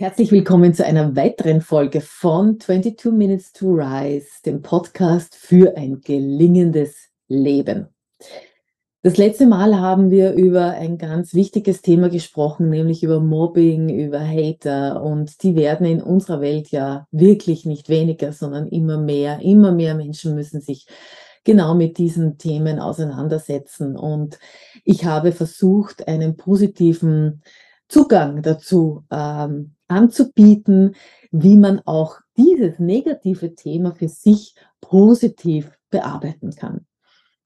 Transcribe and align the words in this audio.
Herzlich 0.00 0.30
willkommen 0.30 0.74
zu 0.74 0.86
einer 0.86 1.16
weiteren 1.16 1.60
Folge 1.60 2.00
von 2.00 2.60
22 2.60 3.10
Minutes 3.12 3.52
to 3.52 3.72
Rise, 3.72 4.28
dem 4.46 4.62
Podcast 4.62 5.34
für 5.34 5.76
ein 5.76 6.02
gelingendes 6.02 7.08
Leben. 7.26 7.88
Das 9.02 9.16
letzte 9.16 9.48
Mal 9.48 9.80
haben 9.80 10.12
wir 10.12 10.34
über 10.34 10.70
ein 10.70 10.98
ganz 10.98 11.34
wichtiges 11.34 11.82
Thema 11.82 12.10
gesprochen, 12.10 12.70
nämlich 12.70 13.02
über 13.02 13.18
Mobbing, 13.18 13.88
über 13.88 14.20
Hater 14.20 15.02
und 15.02 15.42
die 15.42 15.56
werden 15.56 15.84
in 15.84 16.00
unserer 16.00 16.40
Welt 16.40 16.70
ja 16.70 17.08
wirklich 17.10 17.66
nicht 17.66 17.88
weniger, 17.88 18.32
sondern 18.32 18.68
immer 18.68 18.98
mehr. 18.98 19.40
Immer 19.40 19.72
mehr 19.72 19.96
Menschen 19.96 20.36
müssen 20.36 20.60
sich 20.60 20.86
genau 21.42 21.74
mit 21.74 21.98
diesen 21.98 22.38
Themen 22.38 22.78
auseinandersetzen 22.78 23.96
und 23.96 24.38
ich 24.84 25.06
habe 25.06 25.32
versucht, 25.32 26.06
einen 26.06 26.36
positiven 26.36 27.42
Zugang 27.88 28.42
dazu 28.42 29.02
ähm, 29.10 29.74
anzubieten, 29.88 30.94
wie 31.30 31.56
man 31.56 31.80
auch 31.84 32.18
dieses 32.36 32.78
negative 32.78 33.54
Thema 33.54 33.92
für 33.94 34.08
sich 34.08 34.54
positiv 34.80 35.70
bearbeiten 35.90 36.54
kann. 36.54 36.86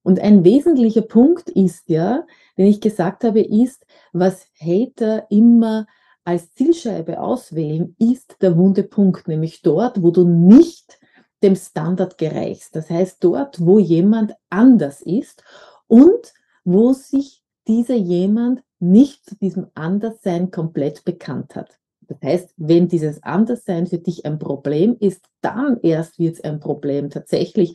Und 0.02 0.20
ein 0.20 0.45
wesentlicher 0.45 1.02
Punkt 1.02 1.48
ist 1.48 1.88
ja, 1.88 2.27
den 2.59 2.66
ich 2.66 2.80
gesagt 2.80 3.24
habe, 3.24 3.41
ist, 3.41 3.86
was 4.12 4.47
Hater 4.60 5.27
immer 5.30 5.86
als 6.24 6.52
Zielscheibe 6.55 7.20
auswählen, 7.20 7.97
ist 7.98 8.36
der 8.42 8.56
wunde 8.56 8.83
Punkt, 8.83 9.28
nämlich 9.28 9.62
dort, 9.62 10.02
wo 10.02 10.11
du 10.11 10.24
nicht 10.24 10.98
dem 11.42 11.56
Standard 11.56 12.19
gereichst. 12.19 12.77
Das 12.77 12.91
heißt, 12.91 13.22
dort, 13.22 13.64
wo 13.64 13.78
jemand 13.78 14.34
anders 14.50 15.02
ist 15.02 15.42
und 15.86 16.33
wo 16.64 16.92
sich 16.92 17.42
dieser 17.66 17.97
jemand 17.97 18.62
nicht 18.78 19.24
zu 19.24 19.36
diesem 19.36 19.69
Anderssein 19.74 20.50
komplett 20.50 21.05
bekannt 21.05 21.55
hat. 21.55 21.78
Das 22.20 22.30
heißt, 22.30 22.54
wenn 22.56 22.88
dieses 22.88 23.22
Anderssein 23.22 23.86
für 23.86 23.98
dich 23.98 24.24
ein 24.26 24.38
Problem 24.38 24.96
ist, 24.98 25.24
dann 25.41 25.78
erst 25.82 26.19
wird 26.19 26.36
es 26.36 26.44
ein 26.44 26.60
Problem 26.60 27.10
tatsächlich. 27.10 27.74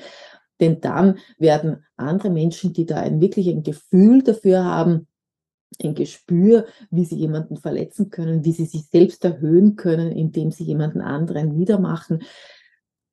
Denn 0.59 0.81
dann 0.81 1.19
werden 1.38 1.85
andere 1.95 2.29
Menschen, 2.29 2.73
die 2.73 2.85
da 2.85 2.97
ein 2.97 3.21
wirklich 3.21 3.49
ein 3.49 3.63
Gefühl 3.63 4.23
dafür 4.23 4.63
haben, 4.63 5.07
ein 5.83 5.95
Gespür, 5.95 6.66
wie 6.89 7.05
sie 7.05 7.17
jemanden 7.17 7.57
verletzen 7.57 8.09
können, 8.09 8.44
wie 8.44 8.53
sie 8.53 8.66
sich 8.66 8.85
selbst 8.85 9.23
erhöhen 9.25 9.75
können, 9.75 10.11
indem 10.11 10.51
sie 10.51 10.63
jemanden 10.63 11.01
anderen 11.01 11.55
niedermachen, 11.55 12.23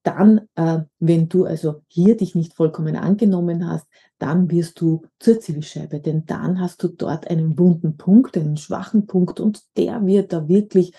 dann, 0.04 0.48
äh, 0.54 0.80
wenn 1.00 1.28
du 1.28 1.44
also 1.44 1.82
hier 1.88 2.16
dich 2.16 2.34
nicht 2.34 2.54
vollkommen 2.54 2.94
angenommen 2.94 3.68
hast, 3.68 3.86
dann 4.18 4.50
wirst 4.50 4.80
du 4.80 5.02
zur 5.18 5.40
Zielscheibe, 5.40 6.00
denn 6.00 6.26
dann 6.26 6.60
hast 6.60 6.82
du 6.82 6.88
dort 6.88 7.28
einen 7.28 7.58
wunden 7.58 7.96
Punkt, 7.96 8.36
einen 8.36 8.56
schwachen 8.56 9.06
Punkt 9.06 9.40
und 9.40 9.62
der 9.76 10.06
wird 10.06 10.32
da 10.32 10.48
wirklich 10.48 10.92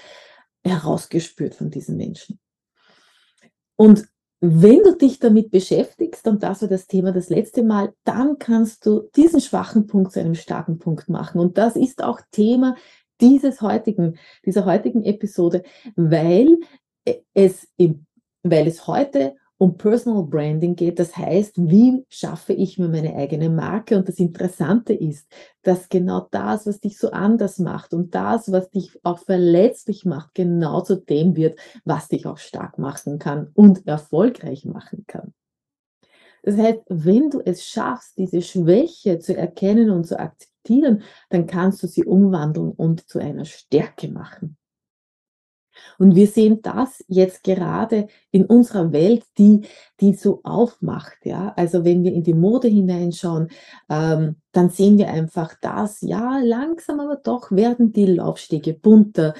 herausgespürt 0.64 1.56
von 1.56 1.70
diesen 1.70 1.98
Menschen. 1.98 2.40
Und 3.78 4.08
wenn 4.42 4.84
du 4.84 4.96
dich 4.96 5.20
damit 5.20 5.52
beschäftigst, 5.52 6.28
und 6.28 6.44
das 6.44 6.62
war 6.62 6.70
das 6.70 6.88
Thema 6.88 7.12
das 7.12 7.30
letzte 7.30 7.64
Mal, 7.64 7.94
dann 8.04 8.38
kannst 8.38 8.86
du 8.86 9.10
diesen 9.16 9.40
schwachen 9.40 9.88
Punkt 9.88 10.12
zu 10.12 10.20
einem 10.20 10.36
starken 10.36 10.78
Punkt 10.78 11.10
machen. 11.10 11.40
Und 11.40 11.58
das 11.58 11.76
ist 11.76 12.04
auch 12.04 12.20
Thema 12.32 12.76
dieses 13.22 13.62
heutigen, 13.62 14.18
dieser 14.46 14.66
heutigen 14.66 15.04
Episode, 15.04 15.64
weil 15.96 16.58
es, 17.34 17.68
weil 18.46 18.68
es 18.68 18.88
heute 18.88 19.36
um 19.58 19.78
Personal 19.78 20.24
Branding 20.24 20.76
geht. 20.76 21.00
Das 21.00 21.16
heißt, 21.16 21.54
wie 21.58 22.06
schaffe 22.10 22.54
ich 22.54 22.78
mir 22.78 22.90
meine 22.90 23.16
eigene 23.16 23.50
Marke? 23.50 23.98
Und 23.98 24.08
das 24.08 24.20
Interessante 24.20 24.94
ist, 24.94 25.28
dass 25.64 25.90
genau 25.90 26.28
das, 26.32 26.68
was 26.68 26.80
dich 26.80 26.98
so 26.98 27.12
anders 27.12 27.58
macht 27.58 27.94
und 27.94 28.14
das, 28.14 28.52
was 28.52 28.70
dich 28.70 29.00
auch 29.04 29.20
verletzlich 29.20 30.06
macht, 30.06 30.36
genau 30.36 30.82
zu 30.82 30.98
dem 30.98 31.36
wird, 31.36 31.58
was 31.86 32.10
dich 32.10 32.26
auch 32.26 32.38
stark 32.38 32.78
machen 32.78 33.18
kann 33.18 33.50
und 33.54 33.88
erfolgreich 33.88 34.66
machen 34.66 35.06
kann. 35.08 35.34
Das 36.44 36.58
heißt, 36.58 36.82
wenn 36.90 37.32
du 37.32 37.40
es 37.40 37.66
schaffst, 37.66 38.18
diese 38.20 38.42
Schwäche 38.42 39.18
zu 39.18 39.36
erkennen 39.36 39.90
und 39.90 40.06
zu 40.06 40.20
akzeptieren, 40.20 41.02
dann 41.30 41.48
kannst 41.48 41.82
du 41.82 41.88
sie 41.88 42.04
umwandeln 42.04 42.72
und 42.72 43.10
zu 43.10 43.18
einer 43.20 43.46
Stärke 43.46 44.10
machen. 44.10 44.58
Und 45.98 46.16
wir 46.16 46.28
sehen 46.28 46.62
das 46.62 47.04
jetzt 47.08 47.44
gerade 47.44 48.08
in 48.32 48.46
unserer 48.46 48.92
Welt, 48.92 49.24
die, 49.38 49.62
die 50.00 50.14
so 50.14 50.42
aufmacht. 50.44 51.18
Ja? 51.24 51.54
Also 51.56 51.86
wenn 51.86 52.04
wir 52.04 52.14
in 52.14 52.24
die 52.24 52.34
Mode 52.34 52.68
hineinschauen, 52.68 53.50
ähm, 53.90 54.36
dann 54.56 54.70
sehen 54.70 54.98
wir 54.98 55.10
einfach 55.10 55.54
das, 55.62 56.00
ja, 56.02 56.40
langsam 56.42 57.02
aber 57.02 57.18
doch 57.18 57.52
werden 57.52 57.92
die 57.92 58.06
Laufstege 58.06 58.74
bunter. 58.74 59.34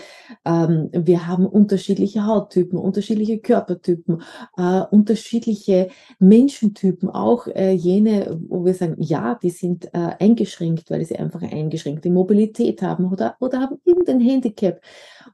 Ähm, 0.44 0.90
wir 0.92 1.26
haben 1.26 1.46
unterschiedliche 1.46 2.26
Hauttypen, 2.26 2.78
unterschiedliche 2.78 3.40
Körpertypen, 3.40 4.22
äh, 4.58 4.82
unterschiedliche 4.92 5.90
Menschentypen, 6.20 7.10
auch 7.10 7.48
äh, 7.48 7.72
jene, 7.72 8.38
wo 8.50 8.66
wir 8.66 8.74
sagen, 8.74 8.98
ja, 9.00 9.36
die 9.36 9.52
sind 9.52 9.86
äh, 9.94 10.16
eingeschränkt, 10.20 10.92
weil 10.92 11.06
sie 11.06 11.16
einfach 11.18 11.42
eingeschränkte 11.42 12.10
Mobilität 12.10 12.82
haben 12.82 13.10
oder, 13.12 13.38
oder 13.40 13.62
haben 13.62 13.78
irgendein 13.86 14.20
Handicap. 14.20 14.82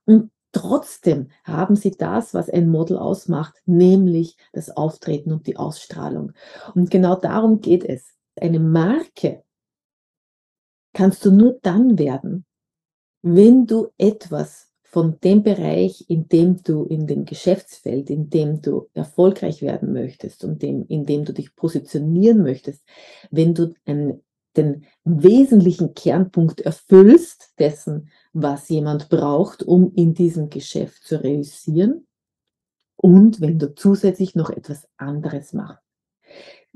Und 0.05 0.29
Trotzdem 0.51 1.29
haben 1.43 1.75
sie 1.75 1.91
das, 1.91 2.33
was 2.33 2.49
ein 2.49 2.69
Model 2.69 2.97
ausmacht, 2.97 3.55
nämlich 3.65 4.35
das 4.51 4.69
Auftreten 4.69 5.31
und 5.31 5.47
die 5.47 5.57
Ausstrahlung. 5.57 6.33
Und 6.75 6.91
genau 6.91 7.15
darum 7.15 7.61
geht 7.61 7.85
es. 7.85 8.13
Eine 8.35 8.59
Marke 8.59 9.43
kannst 10.93 11.25
du 11.25 11.31
nur 11.31 11.59
dann 11.61 11.97
werden, 11.97 12.45
wenn 13.21 13.65
du 13.65 13.89
etwas 13.97 14.71
von 14.83 15.17
dem 15.21 15.41
Bereich, 15.41 16.03
in 16.09 16.27
dem 16.27 16.61
du 16.63 16.83
in 16.83 17.07
dem 17.07 17.23
Geschäftsfeld, 17.23 18.09
in 18.09 18.29
dem 18.29 18.61
du 18.61 18.89
erfolgreich 18.93 19.61
werden 19.61 19.93
möchtest 19.93 20.43
und 20.43 20.61
dem, 20.61 20.85
in 20.87 21.05
dem 21.05 21.23
du 21.23 21.33
dich 21.33 21.55
positionieren 21.55 22.43
möchtest, 22.43 22.83
wenn 23.29 23.53
du 23.53 23.73
ein, 23.85 24.21
den 24.57 24.85
wesentlichen 25.03 25.93
Kernpunkt 25.93 26.61
erfüllst 26.61 27.53
dessen, 27.59 28.09
was 28.33 28.69
jemand 28.69 29.09
braucht, 29.09 29.63
um 29.63 29.93
in 29.95 30.13
diesem 30.13 30.49
Geschäft 30.49 31.03
zu 31.03 31.21
realisieren 31.23 32.07
und 32.95 33.41
wenn 33.41 33.59
du 33.59 33.73
zusätzlich 33.73 34.35
noch 34.35 34.49
etwas 34.49 34.87
anderes 34.97 35.53
machst. 35.53 35.83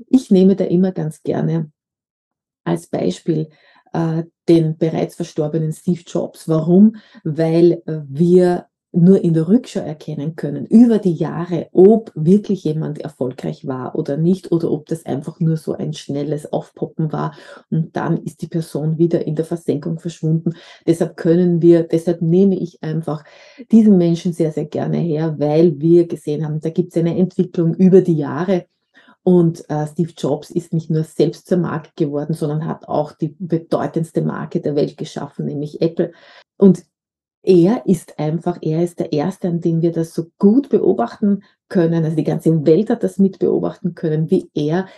Ich 0.08 0.30
nehme 0.30 0.56
da 0.56 0.64
immer 0.64 0.92
ganz 0.92 1.22
gerne 1.22 1.70
als 2.64 2.88
Beispiel 2.88 3.48
äh, 3.92 4.24
den 4.48 4.76
bereits 4.76 5.14
verstorbenen 5.14 5.72
Steve 5.72 6.02
Jobs. 6.06 6.48
Warum? 6.48 6.96
Weil 7.24 7.82
wir 7.86 8.68
nur 8.92 9.22
in 9.22 9.34
der 9.34 9.48
Rückschau 9.48 9.80
erkennen 9.80 10.36
können, 10.36 10.66
über 10.66 10.98
die 10.98 11.12
Jahre, 11.12 11.68
ob 11.72 12.12
wirklich 12.14 12.64
jemand 12.64 12.98
erfolgreich 12.98 13.66
war 13.66 13.94
oder 13.94 14.16
nicht, 14.16 14.52
oder 14.52 14.70
ob 14.70 14.86
das 14.86 15.04
einfach 15.04 15.38
nur 15.40 15.56
so 15.56 15.74
ein 15.74 15.92
schnelles 15.92 16.52
Aufpoppen 16.52 17.12
war 17.12 17.34
und 17.70 17.94
dann 17.96 18.16
ist 18.18 18.42
die 18.42 18.48
Person 18.48 18.98
wieder 18.98 19.26
in 19.26 19.34
der 19.34 19.44
Versenkung 19.44 19.98
verschwunden. 19.98 20.54
Deshalb 20.86 21.16
können 21.16 21.60
wir, 21.60 21.82
deshalb 21.82 22.22
nehme 22.22 22.58
ich 22.58 22.82
einfach 22.82 23.24
diesen 23.70 23.98
Menschen 23.98 24.32
sehr, 24.32 24.52
sehr 24.52 24.66
gerne 24.66 24.98
her, 24.98 25.36
weil 25.38 25.78
wir 25.78 26.06
gesehen 26.06 26.44
haben, 26.44 26.60
da 26.60 26.70
gibt 26.70 26.94
es 26.94 27.00
eine 27.00 27.16
Entwicklung 27.16 27.74
über 27.74 28.00
die 28.00 28.16
Jahre. 28.16 28.66
Und 29.22 29.68
äh, 29.68 29.88
Steve 29.88 30.12
Jobs 30.16 30.50
ist 30.50 30.72
nicht 30.72 30.88
nur 30.88 31.02
selbst 31.02 31.48
zur 31.48 31.58
Marke 31.58 31.90
geworden, 31.96 32.32
sondern 32.32 32.64
hat 32.64 32.86
auch 32.86 33.10
die 33.10 33.34
bedeutendste 33.38 34.22
Marke 34.22 34.60
der 34.60 34.76
Welt 34.76 34.96
geschaffen, 34.96 35.46
nämlich 35.46 35.82
Apple. 35.82 36.12
Und 36.56 36.84
er 37.46 37.86
ist 37.86 38.18
einfach, 38.18 38.58
er 38.60 38.82
ist 38.82 38.98
der 38.98 39.12
Erste, 39.12 39.46
an 39.48 39.60
dem 39.60 39.80
wir 39.80 39.92
das 39.92 40.12
so 40.12 40.26
gut 40.36 40.68
beobachten 40.68 41.44
können. 41.68 42.04
Also 42.04 42.16
die 42.16 42.24
ganze 42.24 42.66
Welt 42.66 42.90
hat 42.90 43.04
das 43.04 43.18
mit 43.18 43.38
beobachten 43.38 43.94
können, 43.94 44.30
wie 44.30 44.50
er 44.52 44.88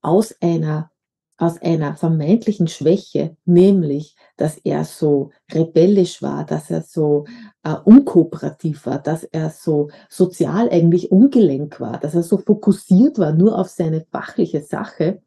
aus 0.00 0.34
einer, 0.40 0.90
aus 1.36 1.60
einer 1.60 1.94
vermeintlichen 1.94 2.66
Schwäche, 2.66 3.36
nämlich, 3.44 4.16
dass 4.38 4.56
er 4.56 4.84
so 4.84 5.32
rebellisch 5.52 6.22
war, 6.22 6.46
dass 6.46 6.70
er 6.70 6.80
so 6.80 7.26
äh, 7.62 7.74
unkooperativ 7.84 8.86
war, 8.86 8.98
dass 8.98 9.24
er 9.24 9.50
so 9.50 9.90
sozial 10.08 10.70
eigentlich 10.70 11.12
ungelenk 11.12 11.78
war, 11.78 12.00
dass 12.00 12.14
er 12.14 12.22
so 12.22 12.38
fokussiert 12.38 13.18
war 13.18 13.32
nur 13.32 13.58
auf 13.58 13.68
seine 13.68 14.06
fachliche 14.10 14.62
Sache, 14.62 15.20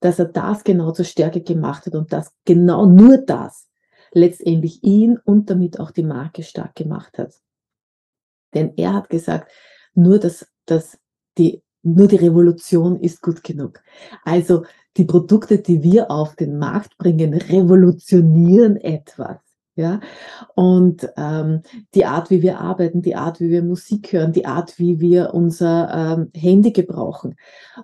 dass 0.00 0.18
er 0.18 0.26
das 0.26 0.64
genau 0.64 0.92
zur 0.92 1.04
Stärke 1.04 1.42
gemacht 1.42 1.84
hat 1.84 1.94
und 1.94 2.14
das 2.14 2.32
genau 2.46 2.86
nur 2.86 3.18
das 3.18 3.68
letztendlich 4.12 4.82
ihn 4.82 5.18
und 5.24 5.50
damit 5.50 5.80
auch 5.80 5.90
die 5.90 6.02
Marke 6.02 6.42
stark 6.42 6.74
gemacht 6.74 7.18
hat. 7.18 7.34
Denn 8.54 8.72
er 8.76 8.94
hat 8.94 9.08
gesagt, 9.08 9.50
nur 9.94 10.18
das, 10.18 10.46
das, 10.66 10.98
die, 11.38 11.62
nur 11.82 12.08
die 12.08 12.16
Revolution 12.16 13.00
ist 13.00 13.22
gut 13.22 13.42
genug. 13.42 13.82
Also 14.24 14.64
die 14.96 15.04
Produkte, 15.04 15.58
die 15.58 15.82
wir 15.82 16.10
auf 16.10 16.36
den 16.36 16.58
Markt 16.58 16.98
bringen, 16.98 17.34
revolutionieren 17.34 18.76
etwas. 18.76 19.38
Ja, 19.74 20.00
und 20.54 21.08
ähm, 21.16 21.62
die 21.94 22.04
Art, 22.04 22.28
wie 22.28 22.42
wir 22.42 22.60
arbeiten, 22.60 23.00
die 23.00 23.16
Art, 23.16 23.40
wie 23.40 23.48
wir 23.48 23.62
Musik 23.62 24.12
hören, 24.12 24.34
die 24.34 24.44
Art, 24.44 24.78
wie 24.78 25.00
wir 25.00 25.32
unser 25.32 26.18
ähm, 26.18 26.30
Handy 26.34 26.72
gebrauchen. 26.72 27.36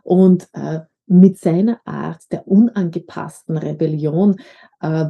Und 0.02 0.48
äh, 0.52 0.80
mit 1.06 1.38
seiner 1.38 1.80
Art 1.86 2.30
der 2.30 2.46
unangepassten 2.46 3.56
Rebellion 3.56 4.38
äh, 4.82 5.06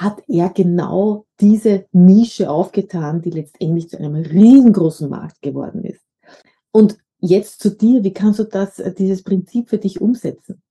hat 0.00 0.22
er 0.28 0.50
genau 0.50 1.26
diese 1.40 1.86
Nische 1.92 2.50
aufgetan, 2.50 3.22
die 3.22 3.30
letztendlich 3.30 3.88
zu 3.88 3.98
einem 3.98 4.14
riesengroßen 4.14 5.08
Markt 5.08 5.42
geworden 5.42 5.84
ist. 5.84 6.02
Und 6.70 6.98
jetzt 7.18 7.60
zu 7.60 7.70
dir, 7.70 8.04
wie 8.04 8.12
kannst 8.12 8.38
du 8.38 8.44
das, 8.44 8.78
äh, 8.78 8.92
dieses 8.92 9.22
Prinzip 9.22 9.68
für 9.70 9.78
dich 9.78 10.00
umsetzen? 10.00 10.62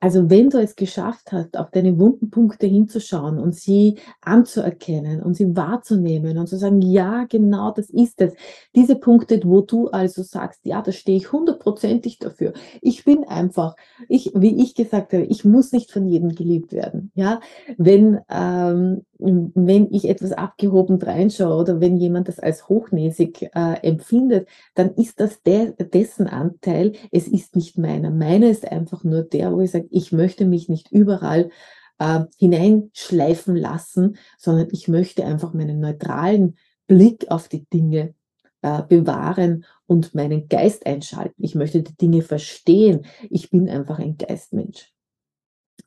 Also 0.00 0.30
wenn 0.30 0.48
du 0.48 0.58
es 0.58 0.76
geschafft 0.76 1.30
hast, 1.30 1.58
auf 1.58 1.70
deine 1.70 1.98
wunden 1.98 2.30
Punkte 2.30 2.66
hinzuschauen 2.66 3.38
und 3.38 3.54
sie 3.54 3.98
anzuerkennen 4.22 5.22
und 5.22 5.34
sie 5.34 5.54
wahrzunehmen 5.54 6.38
und 6.38 6.46
zu 6.46 6.56
sagen, 6.56 6.80
ja, 6.80 7.26
genau, 7.28 7.70
das 7.70 7.90
ist 7.90 8.20
es. 8.22 8.32
Diese 8.74 8.96
Punkte, 8.96 9.40
wo 9.44 9.60
du 9.60 9.88
also 9.88 10.22
sagst, 10.22 10.60
ja, 10.64 10.80
da 10.80 10.90
stehe 10.90 11.18
ich 11.18 11.32
hundertprozentig 11.32 12.18
dafür. 12.18 12.54
Ich 12.80 13.04
bin 13.04 13.24
einfach, 13.24 13.76
ich, 14.08 14.32
wie 14.34 14.62
ich 14.62 14.74
gesagt 14.74 15.12
habe, 15.12 15.24
ich 15.24 15.44
muss 15.44 15.72
nicht 15.72 15.92
von 15.92 16.06
jedem 16.06 16.34
geliebt 16.34 16.72
werden. 16.72 17.12
Ja, 17.14 17.40
wenn, 17.76 18.20
ähm, 18.30 19.04
wenn 19.20 19.92
ich 19.92 20.08
etwas 20.08 20.32
abgehoben 20.32 21.00
reinschaue 21.00 21.60
oder 21.60 21.80
wenn 21.80 21.96
jemand 21.96 22.28
das 22.28 22.38
als 22.38 22.68
hochnäsig 22.68 23.50
äh, 23.54 23.74
empfindet, 23.82 24.48
dann 24.74 24.94
ist 24.94 25.20
das 25.20 25.42
de 25.42 25.74
dessen 25.76 26.26
Anteil. 26.26 26.92
Es 27.10 27.28
ist 27.28 27.56
nicht 27.56 27.78
meiner. 27.78 28.10
Meiner 28.10 28.48
ist 28.48 28.70
einfach 28.70 29.04
nur 29.04 29.22
der, 29.22 29.52
wo 29.52 29.60
ich 29.60 29.70
sage, 29.70 29.88
ich 29.90 30.12
möchte 30.12 30.46
mich 30.46 30.68
nicht 30.68 30.90
überall 30.90 31.50
äh, 31.98 32.24
hineinschleifen 32.38 33.56
lassen, 33.56 34.16
sondern 34.38 34.68
ich 34.72 34.88
möchte 34.88 35.24
einfach 35.24 35.52
meinen 35.54 35.80
neutralen 35.80 36.56
Blick 36.86 37.30
auf 37.30 37.48
die 37.48 37.66
Dinge 37.66 38.14
äh, 38.62 38.82
bewahren 38.82 39.64
und 39.86 40.14
meinen 40.14 40.48
Geist 40.48 40.86
einschalten. 40.86 41.42
Ich 41.42 41.54
möchte 41.54 41.82
die 41.82 41.96
Dinge 41.96 42.22
verstehen. 42.22 43.06
Ich 43.28 43.50
bin 43.50 43.68
einfach 43.68 43.98
ein 43.98 44.16
Geistmensch. 44.16 44.92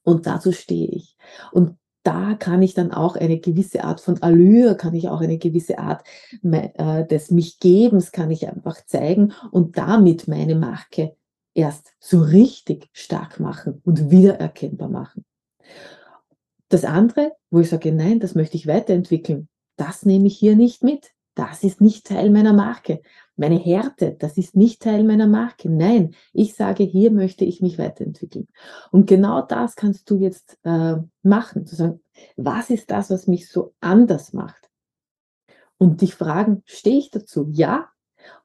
Und 0.04 0.26
dazu 0.26 0.52
stehe 0.52 0.88
ich. 0.88 1.16
Und 1.52 1.78
da 2.04 2.36
kann 2.36 2.62
ich 2.62 2.74
dann 2.74 2.92
auch 2.92 3.16
eine 3.16 3.40
gewisse 3.40 3.84
Art 3.84 4.02
von 4.02 4.22
Allure, 4.22 4.76
kann 4.76 4.94
ich 4.94 5.10
auch 5.10 5.22
eine 5.22 5.38
gewisse 5.38 5.80
Art 5.80 6.06
äh, 6.44 7.06
des 7.08 7.32
Mich-Gebens 7.32 8.12
kann 8.12 8.30
ich 8.30 8.48
einfach 8.48 8.86
zeigen 8.86 9.34
und 9.52 9.78
damit 9.78 10.28
meine 10.28 10.56
Marke 10.56 11.16
erst 11.54 11.94
so 12.00 12.22
richtig 12.22 12.90
stark 12.92 13.40
machen 13.40 13.82
und 13.86 14.12
wiedererkennbar 14.12 14.90
machen. 14.90 15.24
Das 16.70 16.84
andere, 16.84 17.34
wo 17.52 17.60
ich 17.60 17.70
sage, 17.70 17.92
nein, 17.92 18.20
das 18.20 18.36
möchte 18.36 18.58
ich 18.58 18.68
weiterentwickeln, 18.68 19.48
das 19.76 20.06
nehme 20.06 20.28
ich 20.28 20.38
hier 20.38 20.56
nicht 20.56 20.84
mit. 20.84 21.12
Das 21.36 21.64
ist 21.64 21.82
nicht 21.82 22.06
Teil 22.06 22.30
meiner 22.30 22.54
Marke. 22.54 23.02
Meine 23.36 23.58
Härte, 23.58 24.16
das 24.20 24.38
ist 24.38 24.56
nicht 24.56 24.82
Teil 24.82 25.04
meiner 25.04 25.28
Marke. 25.28 25.70
Nein, 25.70 26.14
ich 26.34 26.54
sage, 26.54 26.84
hier 26.84 27.12
möchte 27.12 27.46
ich 27.46 27.62
mich 27.62 27.80
weiterentwickeln. 27.80 28.48
Und 28.92 29.08
genau 29.08 29.42
das 29.42 29.76
kannst 29.76 30.10
du 30.10 30.18
jetzt 30.18 30.60
äh, 30.64 30.98
machen, 31.24 31.66
zu 31.66 31.76
sagen, 31.76 32.00
was 32.38 32.70
ist 32.70 32.92
das, 32.92 33.10
was 33.10 33.26
mich 33.26 33.50
so 33.50 33.74
anders 33.80 34.34
macht? 34.34 34.70
Und 35.80 36.02
dich 36.02 36.14
fragen, 36.14 36.62
stehe 36.66 37.00
ich 37.00 37.10
dazu? 37.10 37.48
Ja, 37.50 37.90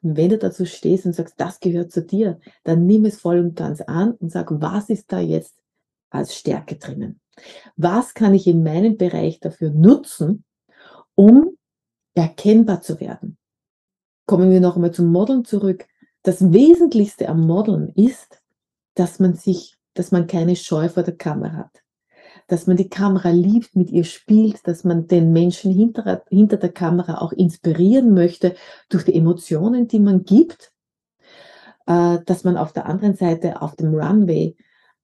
und 0.02 0.16
wenn 0.16 0.30
du 0.30 0.38
dazu 0.38 0.64
stehst 0.64 1.06
und 1.06 1.14
sagst, 1.14 1.34
das 1.38 1.60
gehört 1.60 1.92
zu 1.92 2.02
dir, 2.04 2.40
dann 2.64 2.86
nimm 2.86 3.04
es 3.04 3.20
voll 3.20 3.38
und 3.38 3.56
ganz 3.56 3.80
an 3.80 4.12
und 4.12 4.30
sag, 4.30 4.48
was 4.50 4.88
ist 4.88 5.12
da 5.12 5.20
jetzt 5.20 5.54
als 6.10 6.34
Stärke 6.34 6.76
drinnen? 6.76 7.20
Was 7.76 8.14
kann 8.14 8.34
ich 8.34 8.46
in 8.46 8.62
meinem 8.62 8.96
Bereich 8.96 9.40
dafür 9.40 9.70
nutzen, 9.70 10.44
um 11.14 11.56
erkennbar 12.14 12.80
zu 12.80 13.00
werden? 13.00 13.37
Kommen 14.28 14.50
wir 14.50 14.60
noch 14.60 14.76
einmal 14.76 14.92
zum 14.92 15.10
Modeln 15.10 15.44
zurück. 15.44 15.86
Das 16.22 16.52
Wesentlichste 16.52 17.28
am 17.28 17.46
Modeln 17.46 17.88
ist, 17.96 18.42
dass 18.94 19.18
man 19.18 19.34
sich, 19.34 19.78
dass 19.94 20.12
man 20.12 20.26
keine 20.26 20.54
Scheu 20.54 20.88
vor 20.88 21.02
der 21.02 21.16
Kamera 21.16 21.54
hat 21.54 21.82
dass 22.48 22.66
man 22.66 22.78
die 22.78 22.88
Kamera 22.88 23.28
liebt, 23.28 23.76
mit 23.76 23.90
ihr 23.90 24.04
spielt, 24.04 24.66
dass 24.66 24.82
man 24.82 25.06
den 25.06 25.32
Menschen 25.32 25.70
hinter, 25.70 26.24
hinter 26.30 26.56
der 26.56 26.72
Kamera 26.72 27.18
auch 27.18 27.32
inspirieren 27.32 28.14
möchte 28.14 28.54
durch 28.88 29.04
die 29.04 29.14
Emotionen, 29.14 29.86
die 29.86 30.00
man 30.00 30.24
gibt, 30.24 30.72
äh, 31.86 32.18
dass 32.24 32.44
man 32.44 32.56
auf 32.56 32.72
der 32.72 32.86
anderen 32.86 33.14
Seite 33.14 33.60
auf 33.60 33.76
dem 33.76 33.94
Runway 33.94 34.56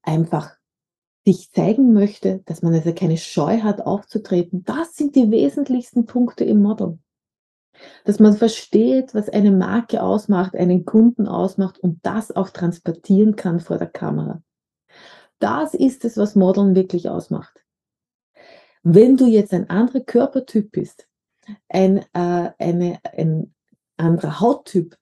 einfach 0.02 0.52
sich 1.26 1.50
zeigen 1.52 1.92
möchte, 1.92 2.40
dass 2.46 2.62
man 2.62 2.74
also 2.74 2.94
keine 2.94 3.18
Scheu 3.18 3.60
hat, 3.60 3.82
aufzutreten. 3.82 4.64
Das 4.64 4.96
sind 4.96 5.14
die 5.14 5.30
wesentlichsten 5.30 6.06
Punkte 6.06 6.44
im 6.44 6.62
Model. 6.62 6.98
Dass 8.04 8.20
man 8.20 8.36
versteht, 8.36 9.14
was 9.14 9.28
eine 9.28 9.50
Marke 9.50 10.02
ausmacht, 10.02 10.54
einen 10.54 10.84
Kunden 10.84 11.26
ausmacht 11.26 11.78
und 11.78 12.04
das 12.04 12.34
auch 12.34 12.50
transportieren 12.50 13.36
kann 13.36 13.60
vor 13.60 13.78
der 13.78 13.88
Kamera. 13.88 14.42
Das 15.38 15.74
ist 15.74 16.04
es, 16.04 16.16
was 16.16 16.36
Modeln 16.36 16.74
wirklich 16.74 17.08
ausmacht. 17.08 17.64
Wenn 18.82 19.16
du 19.16 19.26
jetzt 19.26 19.52
ein 19.52 19.70
anderer 19.70 20.00
Körpertyp 20.00 20.70
bist, 20.72 21.08
ein, 21.68 21.98
äh, 22.12 22.50
eine, 22.58 23.00
ein 23.02 23.54
anderer 23.96 24.40
Hauttyp, 24.40 24.96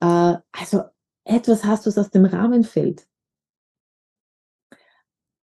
äh, 0.00 0.36
also 0.52 0.84
etwas 1.24 1.64
hast, 1.64 1.86
was 1.86 1.98
aus 1.98 2.10
dem 2.10 2.24
Rahmen 2.24 2.64
fällt, 2.64 3.06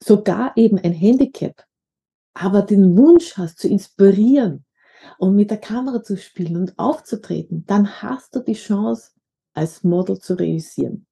sogar 0.01 0.55
eben 0.57 0.79
ein 0.79 0.93
Handicap, 0.93 1.65
aber 2.33 2.61
den 2.61 2.97
Wunsch 2.97 3.37
hast 3.37 3.59
zu 3.59 3.67
inspirieren 3.67 4.65
und 5.17 5.35
mit 5.35 5.51
der 5.51 5.57
Kamera 5.57 6.03
zu 6.03 6.17
spielen 6.17 6.57
und 6.57 6.77
aufzutreten, 6.77 7.65
dann 7.65 8.01
hast 8.01 8.35
du 8.35 8.39
die 8.39 8.53
Chance, 8.53 9.11
als 9.53 9.83
Model 9.83 10.17
zu 10.19 10.33
realisieren. 10.33 11.05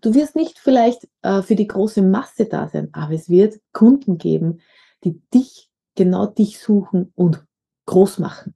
Du 0.00 0.14
wirst 0.14 0.36
nicht 0.36 0.58
vielleicht 0.58 1.08
äh, 1.22 1.42
für 1.42 1.56
die 1.56 1.66
große 1.66 2.02
Masse 2.02 2.46
da 2.46 2.68
sein, 2.68 2.90
aber 2.92 3.14
es 3.14 3.28
wird 3.28 3.60
Kunden 3.72 4.18
geben, 4.18 4.60
die 5.04 5.20
dich, 5.32 5.70
genau 5.94 6.26
dich 6.26 6.58
suchen 6.58 7.12
und 7.14 7.44
groß 7.86 8.18
machen. 8.18 8.54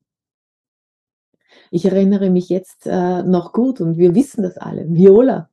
Ich 1.70 1.84
erinnere 1.84 2.30
mich 2.30 2.48
jetzt 2.48 2.86
äh, 2.86 3.22
noch 3.22 3.52
gut 3.52 3.80
und 3.80 3.98
wir 3.98 4.14
wissen 4.14 4.42
das 4.42 4.56
alle. 4.58 4.86
Viola 4.88 5.50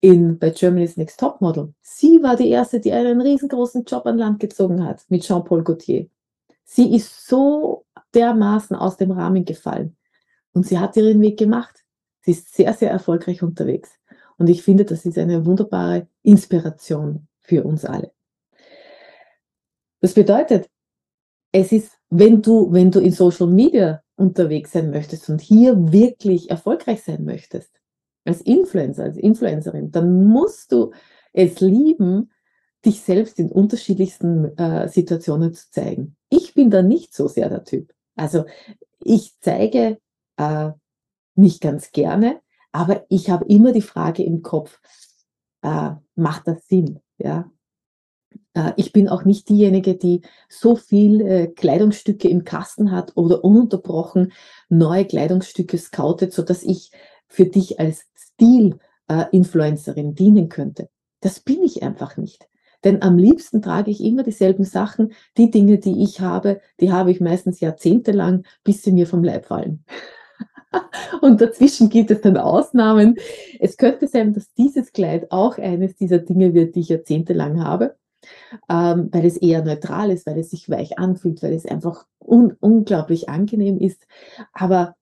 in, 0.00 0.38
bei 0.38 0.50
Germany's 0.50 0.96
Next 0.96 1.18
Top 1.18 1.40
Model. 1.40 1.72
Sie 1.80 2.22
war 2.22 2.36
die 2.36 2.50
erste, 2.50 2.78
die 2.78 2.92
einen 2.92 3.20
riesengroßen 3.20 3.84
Job 3.84 4.06
an 4.06 4.18
Land 4.18 4.40
gezogen 4.40 4.84
hat 4.84 5.04
mit 5.08 5.22
Jean-Paul 5.22 5.64
Gaultier. 5.64 6.08
Sie 6.64 6.94
ist 6.94 7.26
so 7.26 7.86
dermaßen 8.14 8.76
aus 8.76 8.96
dem 8.96 9.10
Rahmen 9.10 9.44
gefallen 9.44 9.96
und 10.52 10.66
sie 10.66 10.78
hat 10.78 10.96
ihren 10.96 11.20
Weg 11.20 11.38
gemacht. 11.38 11.84
Sie 12.22 12.30
ist 12.30 12.54
sehr, 12.54 12.72
sehr 12.72 12.90
erfolgreich 12.90 13.42
unterwegs. 13.42 13.90
Und 14.38 14.48
ich 14.48 14.62
finde, 14.62 14.84
das 14.84 15.04
ist 15.04 15.18
eine 15.18 15.44
wunderbare 15.44 16.08
Inspiration 16.22 17.28
für 17.40 17.64
uns 17.64 17.84
alle. 17.84 18.12
Das 20.00 20.14
bedeutet, 20.14 20.68
es 21.52 21.70
ist, 21.70 21.92
wenn 22.10 22.42
du, 22.42 22.72
wenn 22.72 22.90
du 22.90 23.00
in 23.00 23.12
Social 23.12 23.46
Media 23.46 24.02
unterwegs 24.16 24.72
sein 24.72 24.90
möchtest 24.90 25.28
und 25.28 25.40
hier 25.40 25.92
wirklich 25.92 26.50
erfolgreich 26.50 27.02
sein 27.02 27.24
möchtest, 27.24 27.70
als 28.24 28.40
Influencer, 28.40 29.04
als 29.04 29.16
Influencerin, 29.16 29.90
dann 29.90 30.24
musst 30.24 30.72
du 30.72 30.92
es 31.32 31.60
lieben, 31.60 32.30
dich 32.84 33.00
selbst 33.00 33.38
in 33.38 33.50
unterschiedlichsten 33.50 34.56
äh, 34.58 34.88
Situationen 34.88 35.52
zu 35.54 35.70
zeigen. 35.70 36.16
Ich 36.54 36.62
bin 36.62 36.70
da 36.70 36.82
nicht 36.82 37.12
so 37.12 37.26
sehr 37.26 37.48
der 37.48 37.64
Typ. 37.64 37.92
Also 38.14 38.44
ich 39.02 39.34
zeige 39.40 39.98
äh, 40.36 40.70
nicht 41.34 41.60
ganz 41.60 41.90
gerne, 41.90 42.40
aber 42.70 43.04
ich 43.08 43.28
habe 43.28 43.44
immer 43.46 43.72
die 43.72 43.82
Frage 43.82 44.22
im 44.22 44.42
Kopf, 44.42 44.80
äh, 45.62 45.90
macht 46.14 46.46
das 46.46 46.68
Sinn? 46.68 47.00
Ja? 47.18 47.50
Äh, 48.52 48.72
ich 48.76 48.92
bin 48.92 49.08
auch 49.08 49.24
nicht 49.24 49.48
diejenige, 49.48 49.96
die 49.96 50.22
so 50.48 50.76
viel 50.76 51.20
äh, 51.22 51.46
Kleidungsstücke 51.48 52.28
im 52.28 52.44
Kasten 52.44 52.92
hat 52.92 53.16
oder 53.16 53.42
ununterbrochen 53.42 54.32
neue 54.68 55.06
Kleidungsstücke 55.06 55.76
scoutet, 55.76 56.32
sodass 56.32 56.62
ich 56.62 56.92
für 57.26 57.46
dich 57.46 57.80
als 57.80 58.04
Stil-Influencerin 58.16 60.10
äh, 60.10 60.14
dienen 60.14 60.48
könnte. 60.48 60.88
Das 61.18 61.40
bin 61.40 61.64
ich 61.64 61.82
einfach 61.82 62.16
nicht. 62.16 62.48
Denn 62.84 63.02
am 63.02 63.16
liebsten 63.18 63.62
trage 63.62 63.90
ich 63.90 64.02
immer 64.02 64.22
dieselben 64.22 64.64
Sachen. 64.64 65.12
Die 65.36 65.50
Dinge, 65.50 65.78
die 65.78 66.02
ich 66.02 66.20
habe, 66.20 66.60
die 66.80 66.92
habe 66.92 67.10
ich 67.10 67.20
meistens 67.20 67.60
jahrzehntelang, 67.60 68.44
bis 68.62 68.82
sie 68.82 68.92
mir 68.92 69.06
vom 69.06 69.24
Leib 69.24 69.46
fallen. 69.46 69.84
Und 71.20 71.40
dazwischen 71.40 71.88
gibt 71.88 72.10
es 72.10 72.20
dann 72.20 72.36
Ausnahmen. 72.36 73.16
Es 73.60 73.76
könnte 73.76 74.06
sein, 74.06 74.34
dass 74.34 74.52
dieses 74.54 74.92
Kleid 74.92 75.30
auch 75.32 75.58
eines 75.58 75.96
dieser 75.96 76.18
Dinge 76.18 76.54
wird, 76.54 76.74
die 76.74 76.80
ich 76.80 76.88
jahrzehntelang 76.88 77.64
habe, 77.64 77.96
ähm, 78.68 79.08
weil 79.12 79.24
es 79.24 79.36
eher 79.36 79.64
neutral 79.64 80.10
ist, 80.10 80.26
weil 80.26 80.38
es 80.38 80.50
sich 80.50 80.68
weich 80.68 80.98
anfühlt, 80.98 81.42
weil 81.42 81.52
es 81.52 81.66
einfach 81.66 82.06
un 82.20 82.56
unglaublich 82.60 83.28
angenehm 83.28 83.78
ist. 83.78 84.06
Aber 84.52 84.96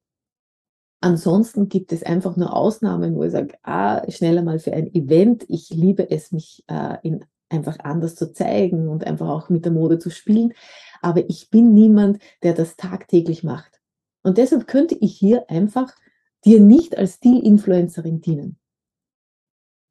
ansonsten 1.01 1.69
gibt 1.69 1.93
es 1.93 2.03
einfach 2.03 2.37
nur 2.37 2.55
Ausnahmen, 2.55 3.17
wo 3.17 3.25
ich 3.25 3.33
sage, 3.33 3.55
ah, 3.63 4.09
schneller 4.11 4.43
mal 4.43 4.59
für 4.59 4.73
ein 4.73 4.93
Event. 4.95 5.45
Ich 5.49 5.71
liebe 5.71 6.11
es, 6.11 6.33
mich 6.33 6.65
äh, 6.69 6.97
in 7.03 7.25
einfach 7.53 7.79
anders 7.81 8.15
zu 8.17 8.33
zeigen 8.33 8.89
und 8.89 9.07
einfach 9.07 9.29
auch 9.29 9.49
mit 9.51 9.65
der 9.65 9.73
Mode 9.73 9.99
zu 9.99 10.11
spielen. 10.11 10.55
Aber 11.03 11.29
ich 11.29 11.51
bin 11.51 11.75
niemand, 11.75 12.19
der 12.43 12.55
das 12.55 12.77
tagtäglich 12.77 13.45
macht. 13.45 13.81
Und 14.23 14.39
deshalb 14.39 14.67
könnte 14.67 14.97
ich 14.97 15.17
hier 15.17 15.49
einfach 15.51 15.95
dir 16.45 16.61
nicht 16.61 16.97
als 16.99 17.15
Stil-Influencerin, 17.15 18.21
dienen. 18.21 18.59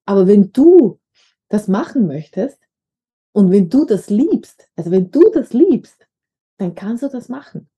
Aber 0.06 0.28
wenn 0.28 0.52
du 0.52 1.00
das 1.50 1.68
machen 1.68 2.08
möchtest, 2.08 2.60
Und 3.34 3.50
wenn 3.52 3.70
du 3.70 3.86
das 3.86 4.10
liebst, 4.10 4.70
also 4.76 4.92
wenn 4.92 5.10
du 5.10 5.30
das 5.32 5.54
liebst, 5.54 6.08
dann 6.58 6.76
kannst 6.76 7.04
du 7.04 7.08
das 7.08 7.30
machen. 7.30 7.70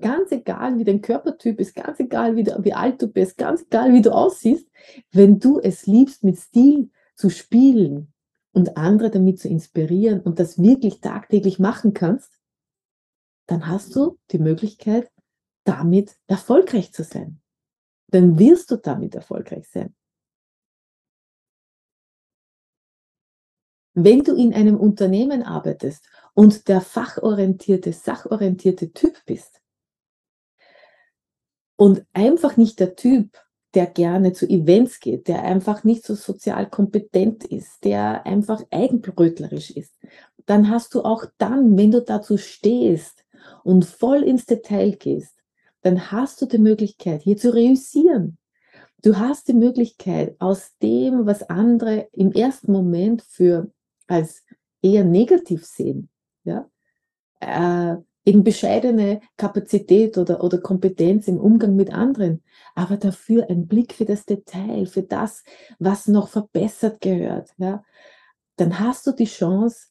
Ganz 0.00 0.32
egal, 0.32 0.78
wie 0.78 0.84
dein 0.84 1.02
Körpertyp 1.02 1.60
ist, 1.60 1.74
ganz 1.74 2.00
egal, 2.00 2.34
wie, 2.36 2.44
du, 2.44 2.56
wie 2.64 2.72
alt 2.72 3.02
du 3.02 3.08
bist, 3.08 3.36
ganz 3.36 3.62
egal, 3.62 3.92
wie 3.92 4.00
du 4.00 4.12
aussiehst, 4.14 4.66
wenn 5.12 5.38
du 5.38 5.58
es 5.60 5.86
liebst, 5.86 6.24
mit 6.24 6.38
Stil 6.38 6.90
zu 7.20 7.28
spielen 7.28 8.12
und 8.52 8.76
andere 8.78 9.10
damit 9.10 9.38
zu 9.38 9.48
inspirieren 9.48 10.20
und 10.20 10.38
das 10.38 10.60
wirklich 10.60 11.00
tagtäglich 11.00 11.58
machen 11.58 11.92
kannst, 11.92 12.40
dann 13.46 13.66
hast 13.66 13.94
du 13.94 14.18
die 14.30 14.38
Möglichkeit, 14.38 15.12
damit 15.64 16.16
erfolgreich 16.26 16.92
zu 16.92 17.04
sein. 17.04 17.42
Dann 18.08 18.38
wirst 18.38 18.70
du 18.70 18.76
damit 18.76 19.14
erfolgreich 19.14 19.68
sein. 19.68 19.94
Wenn 23.92 24.24
du 24.24 24.34
in 24.34 24.54
einem 24.54 24.78
Unternehmen 24.78 25.42
arbeitest 25.42 26.08
und 26.32 26.68
der 26.68 26.80
fachorientierte, 26.80 27.92
sachorientierte 27.92 28.92
Typ 28.92 29.22
bist 29.26 29.60
und 31.76 32.06
einfach 32.14 32.56
nicht 32.56 32.80
der 32.80 32.96
Typ, 32.96 33.36
der 33.74 33.86
gerne 33.86 34.32
zu 34.32 34.48
Events 34.48 35.00
geht, 35.00 35.28
der 35.28 35.42
einfach 35.42 35.84
nicht 35.84 36.04
so 36.04 36.14
sozial 36.14 36.68
kompetent 36.68 37.44
ist, 37.44 37.84
der 37.84 38.26
einfach 38.26 38.62
eigenbrötlerisch 38.70 39.70
ist, 39.70 39.94
dann 40.46 40.70
hast 40.70 40.94
du 40.94 41.02
auch 41.02 41.24
dann, 41.38 41.76
wenn 41.76 41.90
du 41.90 42.02
dazu 42.02 42.36
stehst 42.36 43.24
und 43.62 43.84
voll 43.84 44.22
ins 44.22 44.46
Detail 44.46 44.96
gehst, 44.96 45.36
dann 45.82 46.10
hast 46.10 46.42
du 46.42 46.46
die 46.46 46.58
Möglichkeit, 46.58 47.22
hier 47.22 47.36
zu 47.36 47.54
reüssieren. 47.54 48.36
Du 49.02 49.18
hast 49.18 49.48
die 49.48 49.54
Möglichkeit, 49.54 50.36
aus 50.40 50.76
dem, 50.82 51.24
was 51.24 51.48
andere 51.48 52.08
im 52.12 52.32
ersten 52.32 52.72
Moment 52.72 53.22
für 53.22 53.70
als 54.06 54.44
eher 54.82 55.04
negativ 55.04 55.64
sehen, 55.64 56.10
ja, 56.44 56.68
äh, 57.40 57.96
eben 58.30 58.44
bescheidene 58.44 59.20
Kapazität 59.36 60.16
oder, 60.16 60.44
oder 60.44 60.58
Kompetenz 60.58 61.26
im 61.26 61.40
Umgang 61.40 61.74
mit 61.74 61.92
anderen, 61.92 62.44
aber 62.76 62.96
dafür 62.96 63.50
ein 63.50 63.66
Blick 63.66 63.92
für 63.92 64.04
das 64.04 64.24
Detail, 64.24 64.86
für 64.86 65.02
das, 65.02 65.42
was 65.80 66.06
noch 66.06 66.28
verbessert 66.28 67.00
gehört, 67.00 67.50
ja, 67.58 67.82
dann 68.54 68.78
hast 68.78 69.08
du 69.08 69.12
die 69.12 69.24
Chance, 69.24 69.88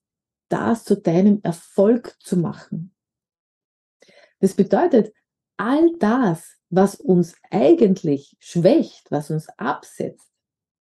das 0.47 0.85
zu 0.85 0.95
deinem 0.95 1.41
Erfolg 1.43 2.15
zu 2.21 2.37
machen. 2.37 2.95
Das 4.39 4.53
bedeutet, 4.53 5.13
all 5.57 5.91
das, 5.99 6.55
was 6.69 6.95
uns 6.95 7.35
eigentlich 7.51 8.37
schwächt, 8.39 9.11
was 9.11 9.31
uns 9.31 9.49
absetzt, 9.57 10.31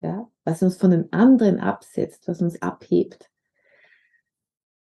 ja, 0.00 0.30
was 0.44 0.62
uns 0.62 0.76
von 0.76 0.92
den 0.92 1.12
anderen 1.12 1.58
absetzt, 1.58 2.28
was 2.28 2.40
uns 2.40 2.62
abhebt, 2.62 3.30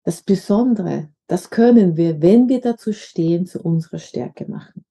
das 0.02 0.20
Besondere, 0.20 1.10
das 1.30 1.48
können 1.48 1.96
wir, 1.96 2.20
wenn 2.20 2.48
wir 2.48 2.60
dazu 2.60 2.92
stehen, 2.92 3.46
zu 3.46 3.62
unserer 3.62 4.00
Stärke 4.00 4.50
machen. 4.50 4.84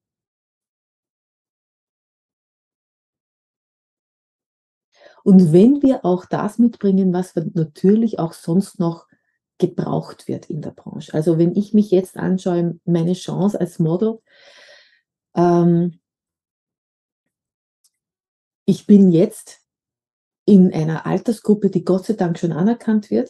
Und 5.26 5.52
wenn 5.52 5.82
wir 5.82 6.06
auch 6.06 6.26
das 6.26 6.58
mitbringen, 6.58 7.12
was 7.12 7.36
natürlich 7.36 8.20
auch 8.20 8.32
sonst 8.32 8.80
noch 8.80 9.08
gebraucht 9.58 10.30
wird 10.30 10.50
in 10.50 10.62
der 10.62 10.72
Branche. 10.72 11.14
Also 11.14 11.38
wenn 11.38 11.58
ich 11.58 11.74
mich 11.74 11.92
jetzt 11.92 12.16
anschaue, 12.16 12.80
meine 12.86 13.16
Chance 13.16 13.60
als 13.60 13.78
Model, 13.78 14.22
ähm, 15.36 16.00
ich 18.64 18.88
bin 18.88 19.12
jetzt 19.12 19.60
in 20.46 20.74
einer 20.74 21.06
Altersgruppe, 21.06 21.70
die 21.70 21.84
Gott 21.84 22.06
sei 22.06 22.14
Dank 22.14 22.40
schon 22.40 22.54
anerkannt 22.54 23.12
wird. 23.12 23.30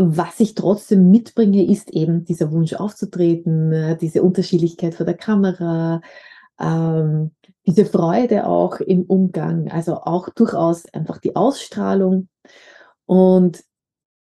Was 0.00 0.38
ich 0.38 0.54
trotzdem 0.54 1.10
mitbringe, 1.10 1.66
ist 1.66 1.90
eben 1.90 2.24
dieser 2.24 2.52
Wunsch 2.52 2.72
aufzutreten, 2.74 3.72
äh, 3.72 3.96
diese 3.96 4.22
Unterschiedlichkeit 4.22 4.94
vor 4.94 5.04
der 5.04 5.16
Kamera, 5.16 6.02
ähm, 6.60 7.32
diese 7.66 7.84
Freude 7.84 8.46
auch 8.46 8.78
im 8.78 9.02
Umgang, 9.02 9.68
also 9.72 9.96
auch 9.96 10.28
durchaus 10.28 10.86
einfach 10.94 11.18
die 11.18 11.34
Ausstrahlung. 11.34 12.28
Und 13.06 13.58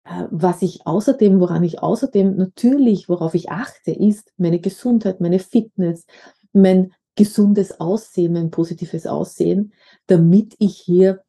äh, 0.05 0.25
was 0.31 0.63
ich 0.63 0.87
außerdem, 0.87 1.39
woran 1.39 1.63
ich 1.65 1.83
außerdem 1.83 2.37
natürlich, 2.37 3.11
worauf 3.11 3.35
ich 3.35 3.51
achte, 3.51 3.91
ist 3.91 4.33
meine 4.39 4.61
Gesundheit, 4.61 5.21
meine 5.21 5.39
Fitness, 5.39 6.07
mein 6.55 6.95
gesundes 7.15 7.79
Aussehen, 7.79 8.33
mein 8.33 8.51
positives 8.51 9.07
Aussehen, 9.07 9.75
damit 10.07 10.55
ich 10.61 10.79
hier 10.79 11.23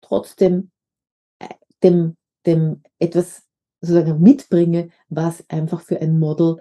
trotzdem 0.00 0.72
äh, 1.38 1.46
dem, 1.84 2.16
dem 2.44 2.82
etwas 2.98 3.47
sozusagen 3.80 4.20
mitbringe, 4.20 4.90
was 5.08 5.44
einfach 5.48 5.80
für 5.80 6.00
ein 6.00 6.18
Model 6.18 6.58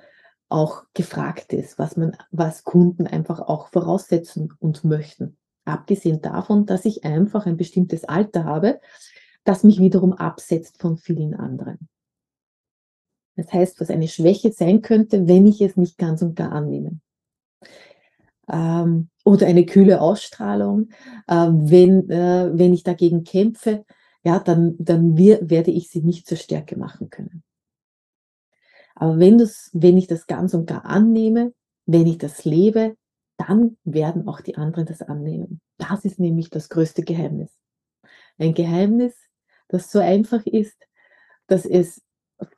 auch 0.49 0.83
gefragt 0.93 1.53
ist, 1.53 1.77
was 1.77 1.97
man, 1.97 2.15
was 2.31 2.63
Kunden 2.63 3.07
einfach 3.07 3.39
auch 3.39 3.69
voraussetzen 3.69 4.53
und 4.59 4.83
möchten. 4.83 5.37
Abgesehen 5.65 6.21
davon, 6.21 6.65
dass 6.65 6.85
ich 6.85 7.03
einfach 7.03 7.45
ein 7.45 7.57
bestimmtes 7.57 8.05
Alter 8.05 8.45
habe, 8.45 8.79
das 9.43 9.63
mich 9.63 9.79
wiederum 9.79 10.13
absetzt 10.13 10.79
von 10.79 10.97
vielen 10.97 11.33
anderen. 11.33 11.89
Das 13.35 13.51
heißt, 13.53 13.79
was 13.79 13.89
eine 13.89 14.07
Schwäche 14.07 14.51
sein 14.51 14.81
könnte, 14.81 15.27
wenn 15.27 15.45
ich 15.45 15.61
es 15.61 15.77
nicht 15.77 15.97
ganz 15.97 16.21
und 16.21 16.35
gar 16.35 16.51
annehme. 16.51 16.99
Ähm, 18.49 19.09
oder 19.25 19.45
eine 19.45 19.65
kühle 19.65 20.01
Ausstrahlung, 20.01 20.89
äh, 21.27 21.35
wenn, 21.35 22.09
äh, 22.09 22.49
wenn 22.53 22.73
ich 22.73 22.83
dagegen 22.83 23.23
kämpfe, 23.23 23.85
ja, 24.27 24.39
dann, 24.39 24.75
dann 24.77 25.15
wir, 25.15 25.49
werde 25.49 25.71
ich 25.71 25.89
sie 25.89 26.01
nicht 26.01 26.27
zur 26.27 26.35
Stärke 26.37 26.77
machen 26.77 27.09
können. 27.09 27.43
Aber 28.93 29.19
wenn, 29.19 29.37
das, 29.37 29.69
wenn 29.71 29.97
ich 29.97 30.07
das 30.07 30.27
ganz 30.27 30.53
und 30.53 30.65
gar 30.65 30.83
annehme, 30.83 31.53
wenn 31.85 32.05
ich 32.07 32.17
das 32.17 32.43
lebe, 32.43 32.97
dann 33.37 33.77
werden 33.85 34.27
auch 34.27 34.41
die 34.41 34.57
anderen 34.57 34.85
das 34.85 35.01
annehmen. 35.01 35.61
Das 35.77 36.03
ist 36.03 36.19
nämlich 36.19 36.49
das 36.49 36.67
größte 36.67 37.03
Geheimnis. 37.03 37.57
Ein 38.37 38.53
Geheimnis, 38.53 39.15
das 39.69 39.93
so 39.93 39.99
einfach 39.99 40.45
ist, 40.45 40.75
dass 41.47 41.65
es 41.65 42.01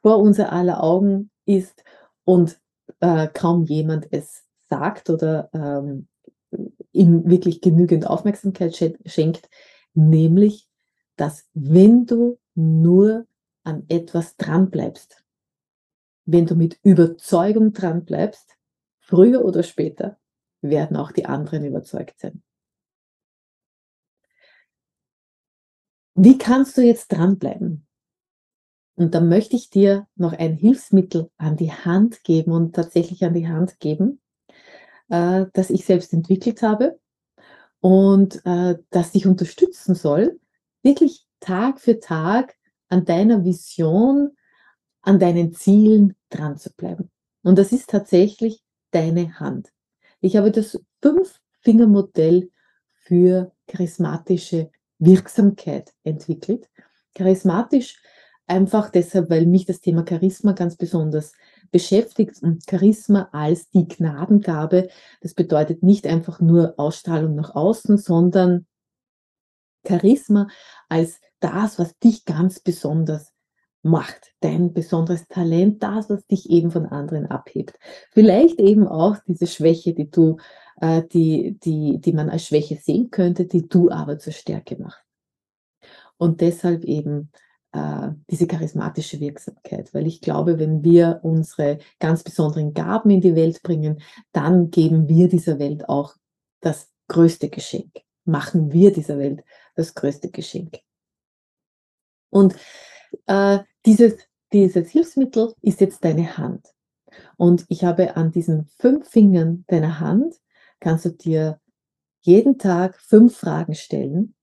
vor 0.02 0.18
unser 0.18 0.52
aller 0.52 0.84
Augen 0.84 1.30
ist 1.46 1.84
und 2.24 2.60
äh, 3.00 3.28
kaum 3.28 3.66
jemand 3.66 4.08
es 4.10 4.44
sagt 4.72 5.12
oder 5.12 5.52
ähm, 5.54 6.08
ihm 6.94 7.30
wirklich 7.30 7.62
genügend 7.62 8.08
Aufmerksamkeit 8.08 8.76
schenkt, 9.06 9.50
nämlich, 9.94 10.69
dass 11.20 11.50
wenn 11.54 12.06
du 12.06 12.40
nur 12.56 13.28
an 13.64 13.84
etwas 13.90 14.38
dranbleibst, 14.38 15.24
wenn 16.26 16.46
du 16.46 16.56
mit 16.56 16.80
Überzeugung 16.82 17.74
dranbleibst, 17.74 18.56
früher 19.00 19.44
oder 19.44 19.64
später 19.64 20.18
werden 20.62 20.96
auch 20.96 21.12
die 21.12 21.26
anderen 21.26 21.66
überzeugt 21.66 22.20
sein. 22.20 22.42
Wie 26.16 26.38
kannst 26.38 26.78
du 26.78 26.82
jetzt 26.82 27.10
dranbleiben? 27.10 27.86
Und 28.96 29.14
da 29.14 29.22
möchte 29.22 29.56
ich 29.56 29.70
dir 29.70 30.08
noch 30.16 30.34
ein 30.34 30.54
Hilfsmittel 30.54 31.30
an 31.38 31.58
die 31.58 31.72
Hand 31.72 32.24
geben 32.24 32.52
und 32.52 32.76
tatsächlich 32.76 33.24
an 33.26 33.34
die 33.34 33.48
Hand 33.48 33.80
geben, 33.80 34.22
äh, 35.10 35.48
das 35.54 35.70
ich 35.70 35.86
selbst 35.86 36.14
entwickelt 36.14 36.62
habe 36.62 37.00
und 37.82 38.46
äh, 38.46 38.78
das 38.90 39.12
dich 39.12 39.28
unterstützen 39.28 39.96
soll, 39.96 40.40
wirklich 40.82 41.26
Tag 41.40 41.80
für 41.80 42.00
Tag 42.00 42.56
an 42.90 43.06
deiner 43.06 43.44
Vision, 43.46 44.32
an 45.02 45.20
deinen 45.20 45.54
Zielen 45.54 46.16
dran 46.30 46.58
zu 46.58 46.72
bleiben. 46.74 47.10
Und 47.44 47.58
das 47.58 47.72
ist 47.72 47.90
tatsächlich 47.90 48.62
deine 48.92 49.40
Hand. 49.40 49.70
Ich 50.22 50.36
habe 50.36 50.52
das 50.52 50.80
Fünf-Finger-Modell 51.02 52.50
für 53.04 53.52
charismatische 53.68 54.72
Wirksamkeit 54.98 55.94
entwickelt. 56.04 56.70
Charismatisch 57.16 58.02
einfach 58.48 58.90
deshalb, 58.90 59.30
weil 59.30 59.46
mich 59.46 59.66
das 59.66 59.80
Thema 59.80 60.04
Charisma 60.08 60.52
ganz 60.54 60.76
besonders 60.76 61.34
beschäftigt 61.72 62.42
und 62.42 62.64
Charisma 62.70 63.30
als 63.32 63.70
die 63.70 63.88
Gnadengabe, 63.88 64.90
das 65.22 65.34
bedeutet 65.34 65.84
nicht 65.84 66.08
einfach 66.08 66.42
nur 66.42 66.74
Ausstrahlung 66.78 67.36
nach 67.36 67.56
außen, 67.56 67.98
sondern 67.98 68.66
Charisma 69.90 70.48
als 70.88 71.20
das, 71.40 71.80
was 71.80 71.98
dich 72.00 72.26
ganz 72.26 72.60
besonders 72.60 73.34
macht, 73.82 74.34
dein 74.42 74.74
besonderes 74.74 75.28
Talent, 75.28 75.82
das, 75.82 76.10
was 76.10 76.26
dich 76.28 76.50
eben 76.50 76.70
von 76.70 76.86
anderen 76.86 77.28
abhebt. 77.28 77.80
Vielleicht 78.12 78.60
eben 78.60 78.88
auch 78.88 79.18
diese 79.26 79.48
Schwäche, 79.48 79.94
die 79.94 80.10
du 80.10 80.38
äh, 80.82 81.04
die, 81.04 81.58
die, 81.60 82.00
die 82.00 82.14
man 82.14 82.30
als 82.30 82.46
Schwäche 82.48 82.78
sehen 82.78 83.12
könnte, 83.12 83.46
die 83.46 83.68
du 83.68 83.90
aber 83.92 84.20
zur 84.20 84.34
Stärke 84.34 84.78
machst. 84.82 85.04
Und 86.18 86.42
deshalb 86.42 86.84
eben 86.84 87.32
äh, 87.72 88.10
diese 88.30 88.48
charismatische 88.48 89.20
Wirksamkeit, 89.20 89.94
weil 89.94 90.08
ich 90.08 90.22
glaube, 90.22 90.60
wenn 90.60 90.84
wir 90.84 91.20
unsere 91.24 91.80
ganz 92.00 92.24
besonderen 92.24 92.74
Gaben 92.74 93.10
in 93.10 93.22
die 93.22 93.36
Welt 93.36 93.62
bringen, 93.64 94.02
dann 94.32 94.72
geben 94.72 95.08
wir 95.08 95.30
dieser 95.30 95.60
Welt 95.60 95.88
auch 95.88 96.16
das 96.62 96.92
größte 97.08 97.50
Geschenk, 97.50 97.92
machen 98.26 98.72
wir 98.72 98.92
dieser 98.92 99.18
Welt 99.18 99.44
das 99.80 99.96
größte 99.96 100.30
Geschenk. 100.30 100.80
Und 102.30 102.56
äh, 103.26 103.60
dieses, 103.86 104.20
dieses 104.52 104.90
Hilfsmittel 104.90 105.54
ist 105.62 105.82
jetzt 105.82 106.04
deine 106.04 106.38
Hand. 106.38 106.68
Und 107.38 107.66
ich 107.70 107.84
habe 107.84 108.16
an 108.16 108.32
diesen 108.32 108.68
fünf 108.78 109.10
Fingern 109.10 109.64
deiner 109.68 110.00
Hand, 110.00 110.36
kannst 110.80 111.06
du 111.06 111.12
dir 111.12 111.60
jeden 112.22 112.60
Tag 112.60 113.00
fünf 113.00 113.38
Fragen 113.38 113.74
stellen, 113.74 114.36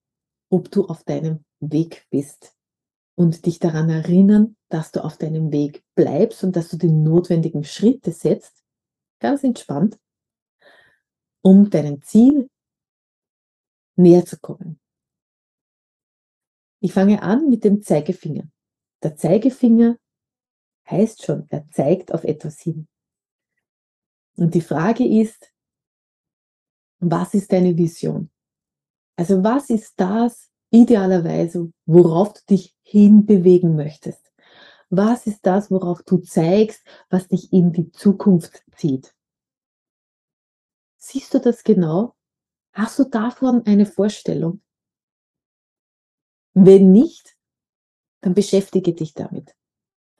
ob 0.51 0.71
du 0.71 0.87
auf 0.87 1.05
deinem 1.05 1.45
Weg 1.61 2.07
bist 2.11 2.55
und 3.15 3.47
dich 3.47 3.59
daran 3.59 3.91
erinnern, 3.91 4.57
dass 4.69 4.91
du 4.91 5.05
auf 5.05 5.17
deinem 5.17 5.53
Weg 5.53 5.85
bleibst 5.95 6.43
und 6.45 6.57
dass 6.57 6.69
du 6.69 6.77
die 6.77 6.91
notwendigen 6.91 7.65
Schritte 7.65 8.13
setzt, 8.13 8.65
ganz 9.21 9.45
entspannt, 9.45 9.99
um 11.43 11.71
deinem 11.71 12.03
Ziel 12.03 12.49
näher 13.97 14.25
zu 14.25 14.39
kommen. 14.39 14.81
Ich 16.87 16.93
fange 16.93 17.21
an 17.21 17.49
mit 17.49 17.65
dem 17.65 17.83
Zeigefinger. 17.83 18.45
Der 19.03 19.17
Zeigefinger 19.17 19.99
heißt 20.89 21.25
schon, 21.25 21.45
er 21.49 21.69
zeigt 21.69 22.15
auf 22.15 22.23
etwas 22.23 22.61
hin. 22.61 22.87
Und 24.37 24.55
die 24.55 24.61
Frage 24.61 25.05
ist, 25.05 25.53
was 27.01 27.35
ist 27.35 27.53
deine 27.53 27.77
Vision? 27.77 28.31
Also 29.17 29.43
was 29.43 29.69
ist 29.69 29.95
das 29.97 30.49
idealerweise, 30.71 31.73
worauf 31.87 32.35
du 32.35 32.41
dich 32.51 32.77
hinbewegen 32.83 33.75
möchtest? 33.75 34.33
Was 34.89 35.27
ist 35.27 35.45
das, 35.45 35.73
worauf 35.73 36.05
du 36.05 36.19
zeigst, 36.19 36.87
was 37.11 37.27
dich 37.27 37.53
in 37.53 37.73
die 37.73 37.91
Zukunft 37.91 38.63
zieht? 38.77 39.13
Siehst 40.99 41.35
du 41.35 41.41
das 41.41 41.65
genau? 41.65 42.15
Hast 42.73 42.97
du 43.01 43.05
davon 43.11 43.67
eine 43.67 43.87
Vorstellung? 43.87 44.63
Wenn 46.59 46.91
nicht, 46.91 47.37
dann 48.23 48.33
beschäftige 48.33 48.95
dich 48.95 49.13
damit. 49.13 49.55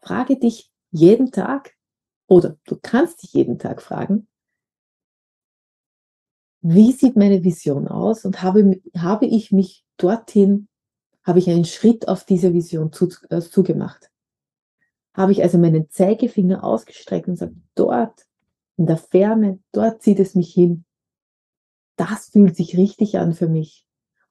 Frage 0.03 0.39
dich 0.39 0.71
jeden 0.91 1.33
Tag 1.33 1.75
oder 2.27 2.59
du 2.65 2.77
kannst 2.77 3.23
dich 3.23 3.33
jeden 3.33 3.59
Tag 3.59 3.81
fragen, 3.81 4.29
wie 6.61 6.93
sieht 6.93 7.17
meine 7.17 7.43
Vision 7.43 7.89
aus 7.89 8.27
und 8.27 8.43
habe, 8.43 8.83
habe 8.99 9.25
ich 9.25 9.51
mich 9.51 9.87
dorthin, 9.97 10.69
habe 11.23 11.39
ich 11.39 11.49
einen 11.49 11.65
Schritt 11.65 12.07
auf 12.07 12.25
diese 12.25 12.53
Vision 12.53 12.93
zu, 12.93 13.09
äh, 13.31 13.41
zugemacht. 13.41 14.11
Habe 15.15 15.33
ich 15.33 15.43
also 15.43 15.57
meinen 15.57 15.89
Zeigefinger 15.89 16.65
ausgestreckt 16.65 17.29
und 17.29 17.37
sage, 17.37 17.57
dort, 17.75 18.27
in 18.77 18.85
der 18.85 18.99
Ferne, 18.99 19.59
dort 19.73 20.03
zieht 20.03 20.21
es 20.21 20.35
mich 20.35 20.53
hin. 20.53 20.85
Das 21.97 22.29
fühlt 22.29 22.57
sich 22.57 22.77
richtig 22.77 23.17
an 23.17 23.33
für 23.33 23.49
mich 23.49 23.86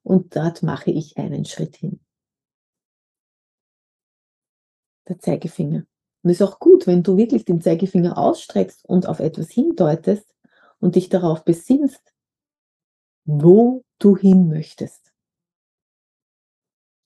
und 0.06 0.36
dort 0.36 0.62
mache 0.62 0.92
ich 0.92 1.18
einen 1.18 1.46
Schritt 1.46 1.78
hin. 1.78 2.00
Der 5.08 5.18
Zeigefinger. 5.18 5.86
Und 6.22 6.30
es 6.30 6.40
ist 6.40 6.48
auch 6.48 6.60
gut, 6.60 6.86
wenn 6.86 7.02
du 7.02 7.18
wirklich 7.18 7.44
den 7.44 7.60
Zeigefinger 7.60 8.18
ausstreckst 8.18 8.86
und 8.86 9.08
auf 9.08 9.20
etwas 9.20 9.50
hindeutest 9.50 10.34
und 10.80 10.96
dich 10.96 11.10
darauf 11.10 11.44
besinnst, 11.44 12.14
wo 13.26 13.84
du 13.98 14.16
hin 14.16 14.48
möchtest. 14.48 15.12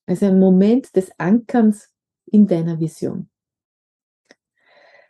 Also 0.06 0.26
ein 0.26 0.40
Moment 0.40 0.96
des 0.96 1.12
Ankerns 1.18 1.94
in 2.26 2.48
deiner 2.48 2.80
Vision. 2.80 3.30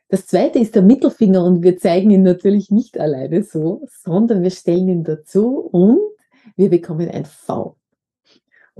Das 0.09 0.27
zweite 0.27 0.59
ist 0.59 0.75
der 0.75 0.83
Mittelfinger 0.83 1.43
und 1.43 1.63
wir 1.63 1.77
zeigen 1.77 2.11
ihn 2.11 2.23
natürlich 2.23 2.69
nicht 2.69 2.99
alleine 2.99 3.43
so, 3.43 3.87
sondern 3.87 4.43
wir 4.43 4.51
stellen 4.51 4.89
ihn 4.89 5.03
dazu 5.03 5.57
und 5.57 5.99
wir 6.55 6.69
bekommen 6.69 7.09
ein 7.09 7.25
V. 7.25 7.78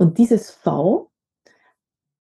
Und 0.00 0.16
dieses 0.16 0.50
V, 0.50 1.12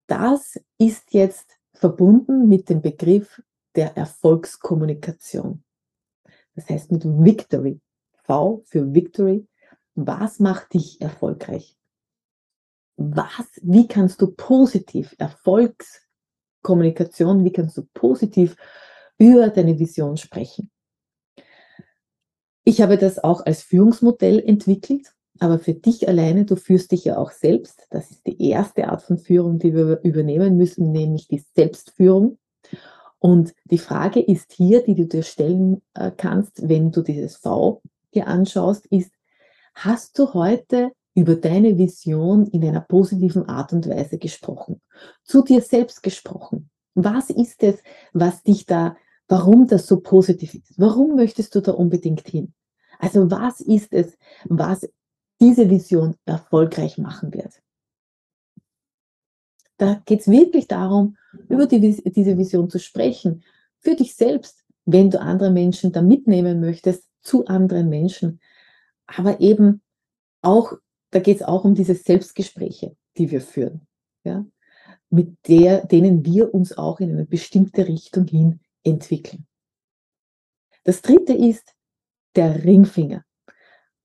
das 0.09 0.59
ist 0.79 1.15
jetzt 1.15 1.61
verbunden 1.75 2.49
mit 2.49 2.69
dem 2.71 2.83
Begriff 2.83 3.41
der 3.77 3.97
Erfolgskommunikation. 3.97 5.63
Das 6.57 6.69
heißt 6.69 6.91
mit 6.91 7.05
Victory. 7.05 7.81
V 8.25 8.65
für 8.67 8.93
Victory. 8.93 9.47
Was 9.95 10.41
macht 10.41 10.75
dich 10.75 11.01
erfolgreich? 11.01 11.79
Was, 12.97 13.47
wie 13.63 13.87
kannst 13.87 14.21
du 14.23 14.33
positiv 14.33 15.15
Erfolgskommunikation, 15.17 17.45
wie 17.45 17.53
kannst 17.53 17.77
du 17.77 17.87
positiv 17.95 18.57
über 19.19 19.51
deine 19.51 19.79
Vision 19.79 20.17
sprechen? 20.17 20.73
Ich 22.65 22.83
habe 22.83 22.99
das 22.99 23.21
auch 23.21 23.47
als 23.47 23.63
Führungsmodell 23.63 24.41
entwickelt 24.41 25.15
aber 25.41 25.59
für 25.59 25.75
dich 25.75 26.09
alleine, 26.09 26.45
du 26.45 26.57
führst 26.57 26.93
dich 26.93 27.05
ja 27.05 27.19
auch 27.19 27.31
selbst. 27.31 27.87
Das 27.91 28.11
ist 28.11 28.27
die 28.27 28.51
erste 28.51 28.89
Art 28.89 29.03
von 29.03 29.19
Führung, 29.19 29.59
die 29.59 29.75
wir 29.75 30.01
übernehmen 30.03 30.57
müssen, 30.57 30.93
nämlich 30.93 31.29
die 31.29 31.45
Selbstführung. 31.55 32.39
Und 33.19 33.55
die 33.65 33.79
Frage 33.79 34.21
ist 34.21 34.53
hier, 34.53 34.83
die 34.83 34.95
du 34.95 35.07
dir 35.07 35.23
stellen 35.23 35.83
äh, 35.95 36.11
kannst, 36.17 36.69
wenn 36.69 36.93
du 36.93 37.03
dieses 37.03 37.37
V 37.37 37.83
dir 38.15 38.27
anschaust, 38.27 38.87
ist, 38.87 39.13
hast 39.75 40.19
du 40.19 40.35
heute 40.35 40.93
über 41.15 41.35
deine 41.35 41.77
Vision 41.79 42.47
in 42.47 42.65
einer 42.65 42.81
positiven 42.81 43.49
Art 43.49 43.73
und 43.73 43.89
Weise 43.89 44.19
gesprochen? 44.19 44.81
Zu 45.25 45.43
dir 45.43 45.61
selbst 45.63 46.03
gesprochen? 46.03 46.71
Was 46.95 47.31
ist 47.31 47.63
es, 47.63 47.83
was 48.13 48.43
dich 48.43 48.67
da, 48.67 48.97
warum 49.27 49.67
das 49.67 49.87
so 49.87 50.01
positiv 50.01 50.55
ist? 50.55 50.79
Warum 50.79 51.17
möchtest 51.17 51.55
du 51.55 51.61
da 51.61 51.73
unbedingt 51.73 52.29
hin? 52.29 52.55
Also 52.99 53.31
was 53.31 53.61
ist 53.61 53.93
es, 53.93 54.17
was 54.45 54.89
diese 55.41 55.71
Vision 55.71 56.17
erfolgreich 56.25 56.99
machen 56.99 57.33
wird. 57.33 57.61
Da 59.77 60.03
geht 60.07 60.21
es 60.21 60.29
wirklich 60.29 60.67
darum, 60.67 61.17
über 61.49 61.67
die, 61.67 61.81
diese 61.81 62.37
Vision 62.37 62.69
zu 62.69 62.81
sprechen, 62.81 63.45
für 63.79 63.95
dich 63.95 64.17
selbst, 64.17 64.65
wenn 64.85 65.11
du 65.11 65.21
andere 65.21 65.51
Menschen 65.51 65.93
da 65.93 66.03
mitnehmen 66.03 66.61
möchtest, 66.61 67.05
zu 67.23 67.47
anderen 67.47 67.89
Menschen. 67.89 68.41
Aber 69.07 69.41
eben 69.41 69.83
auch, 70.43 70.73
da 71.11 71.21
geht 71.21 71.37
es 71.37 71.43
auch 71.43 71.65
um 71.65 71.75
diese 71.75 71.95
Selbstgespräche, 71.95 72.97
die 73.17 73.31
wir 73.31 73.41
führen, 73.41 73.87
ja, 74.25 74.45
mit 75.11 75.37
der, 75.47 75.87
denen 75.87 76.25
wir 76.25 76.53
uns 76.53 76.77
auch 76.77 76.99
in 77.01 77.13
eine 77.13 77.25
bestimmte 77.25 77.87
Richtung 77.87 78.27
hin 78.27 78.61
entwickeln. 78.83 79.47
Das 80.85 81.03
dritte 81.03 81.35
ist 81.35 81.75
der 82.35 82.65
Ringfinger 82.65 83.25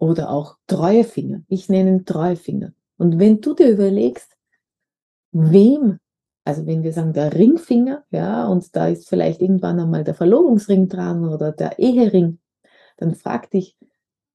oder 0.04 0.32
auch 0.32 0.58
Treuefinger. 0.68 1.44
Ich 1.48 1.70
nenne 1.70 1.92
ihn 1.92 2.06
Treuefinger. 2.06 2.74
Und 2.98 3.20
wenn 3.20 3.40
du 3.40 3.54
dir 3.54 3.70
überlegst, 3.70 4.36
wem, 5.32 6.00
also 6.44 6.66
wenn 6.66 6.84
wir 6.84 6.92
sagen 6.92 7.14
der 7.14 7.34
Ringfinger, 7.34 8.04
ja, 8.12 8.46
und 8.48 8.76
da 8.76 8.88
ist 8.88 9.08
vielleicht 9.08 9.42
irgendwann 9.42 9.80
einmal 9.80 10.04
der 10.04 10.14
Verlobungsring 10.14 10.90
dran 10.90 11.28
oder 11.28 11.54
der 11.54 11.80
Ehering, 11.80 12.40
dann 12.98 13.16
frag 13.16 13.50
dich, 13.52 13.78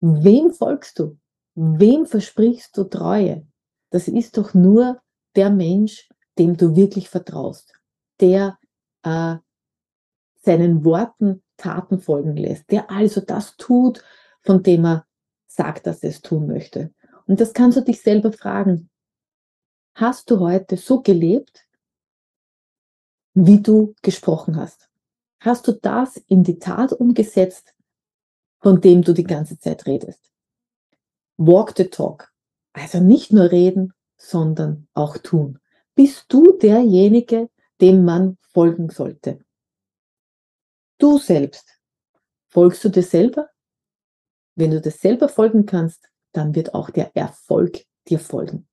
wem 0.01 0.53
folgst 0.53 0.99
du? 0.99 1.19
Wem 1.55 2.07
versprichst 2.07 2.75
du 2.75 2.85
Treue? 2.85 3.47
Das 3.91 4.09
ist 4.09 4.39
doch 4.39 4.55
nur 4.55 5.03
der 5.37 5.51
Mensch, 5.51 6.09
dem 6.39 6.57
du 6.57 6.77
wirklich 6.77 7.11
vertraust, 7.11 7.75
der 8.21 8.59
äh, 9.03 9.37
seinen 10.37 10.83
Worten 10.85 11.43
Taten 11.59 11.99
folgen 11.99 12.37
lässt, 12.37 12.71
der 12.71 12.91
also 12.91 13.21
das 13.21 13.57
tut, 13.57 14.03
von 14.41 14.63
dem 14.63 14.87
er 14.87 15.08
sagt, 15.59 15.87
dass 15.87 16.03
er 16.03 16.11
es 16.11 16.23
tun 16.23 16.47
möchte. 16.47 16.95
Und 17.27 17.41
das 17.41 17.53
kannst 17.53 17.77
du 17.77 17.83
dich 17.83 18.01
selber 18.01 18.33
fragen. 18.33 18.89
Hast 19.95 20.31
du 20.31 20.39
heute 20.39 20.77
so 20.77 21.03
gelebt, 21.03 21.67
wie 23.35 23.61
du 23.61 23.95
gesprochen 24.03 24.57
hast? 24.57 24.89
Hast 25.41 25.67
du 25.67 25.73
das 25.73 26.17
in 26.17 26.45
die 26.45 26.59
Tat 26.59 26.93
umgesetzt, 26.93 27.75
von 28.61 28.81
dem 28.81 29.03
du 29.03 29.13
die 29.13 29.25
ganze 29.25 29.59
Zeit 29.59 29.87
redest? 29.87 30.33
Walk 31.37 31.75
the 31.77 31.89
talk. 31.89 32.33
Also 32.73 33.01
nicht 33.01 33.33
nur 33.33 33.51
reden, 33.51 33.93
sondern 34.17 34.87
auch 34.95 35.19
tun. 35.19 35.59
Bist 35.97 36.27
du 36.29 36.57
derjenige, 36.57 37.51
dem 37.81 38.05
man 38.05 38.39
folgen 38.53 38.91
sollte? 38.91 39.45
Du 40.99 41.19
selbst. 41.19 41.81
Folgst 42.49 42.85
du 42.85 42.89
dir 42.89 43.03
selber 43.03 43.49
wenn 44.59 44.73
du 44.73 44.81
das 44.81 45.01
selber 45.01 45.29
folgen 45.29 45.67
kannst, 45.67 46.11
dann 46.33 46.55
wird 46.55 46.75
auch 46.75 46.91
der 46.91 47.17
Erfolg 47.17 47.85
dir 48.09 48.19
folgen. 48.19 48.67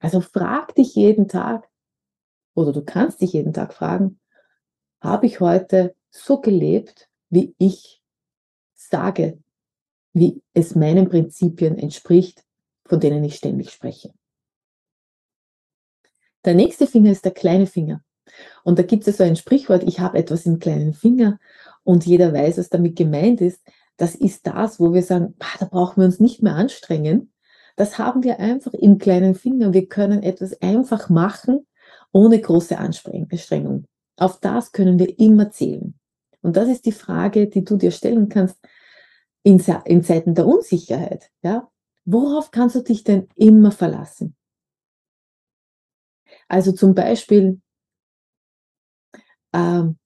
Also 0.00 0.20
frag 0.20 0.74
dich 0.74 0.96
jeden 0.96 1.28
Tag, 1.28 1.68
oder 2.54 2.72
du 2.72 2.84
kannst 2.84 3.20
dich 3.20 3.32
jeden 3.32 3.52
Tag 3.52 3.72
fragen, 3.72 4.20
habe 5.00 5.26
ich 5.26 5.40
heute 5.40 5.94
so 6.10 6.40
gelebt, 6.40 7.08
wie 7.30 7.54
ich 7.58 8.02
sage, 8.74 9.38
wie 10.12 10.42
es 10.54 10.74
meinen 10.74 11.08
Prinzipien 11.08 11.78
entspricht, 11.78 12.44
von 12.84 12.98
denen 12.98 13.22
ich 13.22 13.36
ständig 13.36 13.70
spreche. 13.70 14.12
Der 16.44 16.54
nächste 16.54 16.86
Finger 16.86 17.12
ist 17.12 17.24
der 17.24 17.32
kleine 17.32 17.66
Finger. 17.66 18.02
Und 18.64 18.78
da 18.78 18.82
gibt 18.82 19.06
es 19.06 19.18
so 19.18 19.24
ein 19.24 19.36
Sprichwort, 19.36 19.84
ich 19.84 20.00
habe 20.00 20.18
etwas 20.18 20.46
im 20.46 20.58
kleinen 20.58 20.94
Finger 20.94 21.38
und 21.84 22.06
jeder 22.06 22.32
weiß, 22.32 22.58
was 22.58 22.68
damit 22.68 22.96
gemeint 22.96 23.40
ist 23.40 23.62
das 23.96 24.14
ist 24.14 24.46
das, 24.46 24.80
wo 24.80 24.92
wir 24.92 25.02
sagen, 25.02 25.34
da 25.60 25.66
brauchen 25.66 26.00
wir 26.00 26.06
uns 26.06 26.20
nicht 26.20 26.42
mehr 26.42 26.54
anstrengen. 26.54 27.32
Das 27.76 27.98
haben 27.98 28.22
wir 28.22 28.40
einfach 28.40 28.72
im 28.74 28.98
kleinen 28.98 29.34
Finger. 29.34 29.72
Wir 29.72 29.88
können 29.88 30.22
etwas 30.22 30.60
einfach 30.60 31.08
machen 31.08 31.66
ohne 32.12 32.40
große 32.40 32.78
Anstrengung. 32.78 33.86
Auf 34.16 34.38
das 34.40 34.72
können 34.72 34.98
wir 34.98 35.18
immer 35.18 35.50
zählen. 35.50 35.98
Und 36.40 36.56
das 36.56 36.68
ist 36.68 36.86
die 36.86 36.92
Frage, 36.92 37.48
die 37.48 37.64
du 37.64 37.76
dir 37.76 37.90
stellen 37.90 38.28
kannst 38.28 38.56
in, 39.42 39.62
in 39.84 40.02
Zeiten 40.04 40.34
der 40.34 40.46
Unsicherheit. 40.46 41.30
Ja? 41.42 41.70
Worauf 42.04 42.50
kannst 42.50 42.76
du 42.76 42.82
dich 42.82 43.02
denn 43.02 43.28
immer 43.34 43.72
verlassen? 43.72 44.36
Also 46.48 46.72
zum 46.72 46.94
Beispiel 46.94 47.60
ähm, 49.52 49.98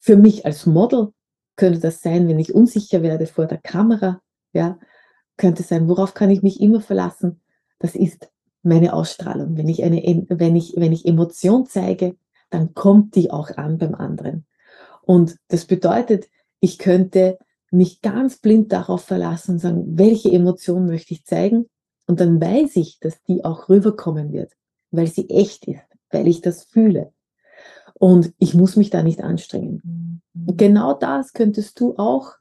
für 0.00 0.16
mich 0.16 0.46
als 0.46 0.66
Model 0.66 1.12
könnte 1.56 1.80
das 1.80 2.02
sein, 2.02 2.28
wenn 2.28 2.38
ich 2.38 2.54
unsicher 2.54 3.02
werde 3.02 3.26
vor 3.26 3.46
der 3.46 3.58
Kamera, 3.58 4.20
ja, 4.52 4.78
könnte 5.36 5.62
sein, 5.62 5.88
worauf 5.88 6.14
kann 6.14 6.30
ich 6.30 6.42
mich 6.42 6.60
immer 6.60 6.80
verlassen? 6.80 7.40
Das 7.78 7.94
ist 7.94 8.30
meine 8.62 8.92
Ausstrahlung. 8.92 9.56
Wenn 9.56 9.68
ich 9.68 9.82
eine, 9.82 10.26
wenn 10.28 10.56
ich, 10.56 10.74
wenn 10.76 10.92
ich 10.92 11.06
Emotion 11.06 11.66
zeige, 11.66 12.16
dann 12.50 12.74
kommt 12.74 13.14
die 13.16 13.30
auch 13.30 13.50
an 13.56 13.78
beim 13.78 13.94
anderen. 13.94 14.46
Und 15.02 15.36
das 15.48 15.66
bedeutet, 15.66 16.28
ich 16.60 16.78
könnte 16.78 17.38
mich 17.70 18.00
ganz 18.00 18.38
blind 18.38 18.72
darauf 18.72 19.04
verlassen 19.04 19.52
und 19.52 19.58
sagen, 19.58 19.98
welche 19.98 20.30
Emotion 20.30 20.86
möchte 20.86 21.12
ich 21.12 21.24
zeigen? 21.24 21.66
Und 22.06 22.20
dann 22.20 22.40
weiß 22.40 22.76
ich, 22.76 23.00
dass 23.00 23.22
die 23.24 23.44
auch 23.44 23.68
rüberkommen 23.68 24.32
wird, 24.32 24.52
weil 24.90 25.08
sie 25.08 25.28
echt 25.28 25.66
ist, 25.66 25.82
weil 26.10 26.28
ich 26.28 26.40
das 26.40 26.64
fühle. 26.64 27.12
Und 28.04 28.34
ich 28.36 28.52
muss 28.52 28.76
mich 28.76 28.90
da 28.90 29.02
nicht 29.02 29.22
anstrengen. 29.22 30.20
Und 30.34 30.58
genau 30.58 30.92
das 30.92 31.32
könntest 31.32 31.80
du 31.80 31.96
auch 31.96 32.34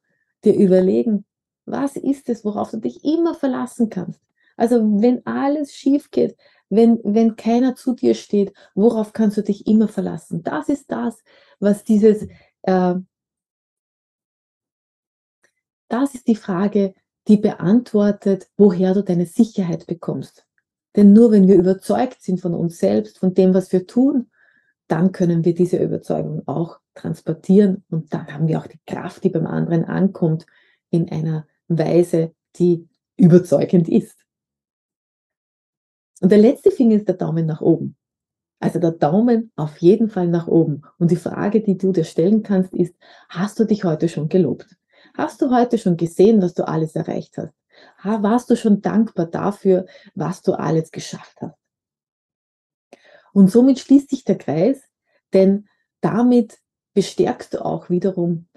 dir 0.44 0.58
überlegen. 0.58 1.24
Was 1.64 1.96
ist 1.96 2.28
es, 2.28 2.44
worauf 2.44 2.72
du 2.72 2.82
dich 2.82 3.06
immer 3.06 3.34
verlassen 3.34 3.90
kannst? 3.90 4.20
Also 4.58 4.82
wenn 5.02 5.26
alles 5.26 5.74
schief 5.74 6.12
geht, 6.12 6.36
wenn, 6.68 7.00
wenn 7.06 7.38
keiner 7.38 7.78
zu 7.78 7.94
dir 7.94 8.14
steht, 8.14 8.52
worauf 8.76 9.14
kannst 9.14 9.38
du 9.38 9.42
dich 9.42 9.66
immer 9.66 9.88
verlassen? 9.88 10.44
Das 10.44 10.68
ist 10.68 10.92
das, 10.92 11.24
was 11.62 11.86
dieses, 11.86 12.28
äh, 12.64 12.96
das 15.88 16.14
ist 16.14 16.28
die 16.28 16.36
Frage, 16.36 16.94
die 17.30 17.38
beantwortet, 17.38 18.50
woher 18.58 18.94
du 18.94 19.02
deine 19.02 19.28
Sicherheit 19.28 19.88
bekommst. 19.88 20.46
Denn 20.98 21.14
nur 21.14 21.32
wenn 21.32 21.48
wir 21.48 21.56
überzeugt 21.56 22.22
sind 22.22 22.42
von 22.42 22.54
uns 22.54 22.80
selbst, 22.80 23.18
von 23.18 23.34
dem, 23.34 23.54
was 23.54 23.72
wir 23.72 23.88
tun, 23.88 24.30
dann 24.88 25.12
können 25.12 25.46
wir 25.46 25.54
diese 25.54 25.78
Überzeugung 25.78 26.44
auch 26.48 26.80
transportieren 26.94 27.84
und 27.90 28.14
dann 28.14 28.28
haben 28.28 28.48
wir 28.48 28.60
auch 28.60 28.68
die 28.68 28.80
Kraft, 28.86 29.24
die 29.24 29.30
beim 29.30 29.48
anderen 29.48 29.86
ankommt, 29.86 30.46
in 30.90 31.10
einer 31.10 31.48
Weise, 31.68 32.34
die 32.58 32.88
überzeugend 33.18 33.90
ist. 33.90 34.18
Und 36.22 36.32
der 36.32 36.40
letzte 36.40 36.72
Finger 36.72 36.96
ist 36.96 37.08
der 37.08 37.16
Daumen 37.16 37.46
nach 37.46 37.62
oben. 37.62 37.96
Also 38.60 38.80
der 38.80 38.92
Daumen 38.92 39.52
auf 39.56 39.78
jeden 39.80 40.10
Fall 40.10 40.28
nach 40.28 40.48
oben. 40.48 40.84
Und 40.98 41.12
die 41.12 41.18
Frage, 41.18 41.62
die 41.62 41.78
du 41.78 41.92
dir 41.92 42.06
stellen 42.06 42.44
kannst, 42.44 42.74
ist, 42.74 42.96
hast 43.28 43.60
du 43.60 43.66
dich 43.66 43.84
heute 43.84 44.08
schon 44.08 44.30
gelobt? 44.30 44.78
Hast 45.16 45.42
du 45.42 45.52
heute 45.52 45.78
schon 45.78 45.98
gesehen, 45.98 46.42
was 46.42 46.54
du 46.54 46.66
alles 46.66 46.96
erreicht 46.96 47.38
hast? 47.38 47.54
Warst 48.04 48.50
du 48.50 48.56
schon 48.56 48.82
dankbar 48.82 49.26
dafür, 49.26 49.86
was 50.16 50.42
du 50.42 50.54
alles 50.54 50.92
geschafft 50.92 51.42
hast? 51.42 51.63
Und 53.34 53.52
somit 53.52 53.80
schließt 53.80 54.10
sich 54.10 54.24
der 54.24 54.38
Kreis, 54.38 54.82
denn 55.34 55.68
damit 56.02 56.60
bestärkst 56.94 57.56
du 57.56 57.66
auch 57.66 57.90
wiederum 57.90 58.48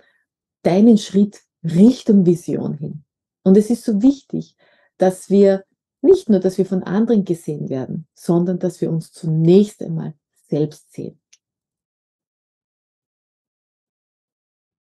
deinen 0.62 0.98
Schritt 0.98 1.40
Richtung 1.64 2.26
Vision 2.26 2.74
hin. 2.74 3.04
Und 3.42 3.56
es 3.56 3.70
ist 3.70 3.84
so 3.84 4.02
wichtig, 4.02 4.56
dass 4.98 5.30
wir 5.30 5.64
nicht 6.02 6.28
nur, 6.28 6.40
dass 6.40 6.58
wir 6.58 6.66
von 6.66 6.82
anderen 6.82 7.24
gesehen 7.24 7.68
werden, 7.68 8.06
sondern 8.14 8.58
dass 8.58 8.80
wir 8.80 8.90
uns 8.90 9.12
zunächst 9.12 9.82
einmal 9.82 10.14
selbst 10.48 10.92
sehen. 10.92 11.20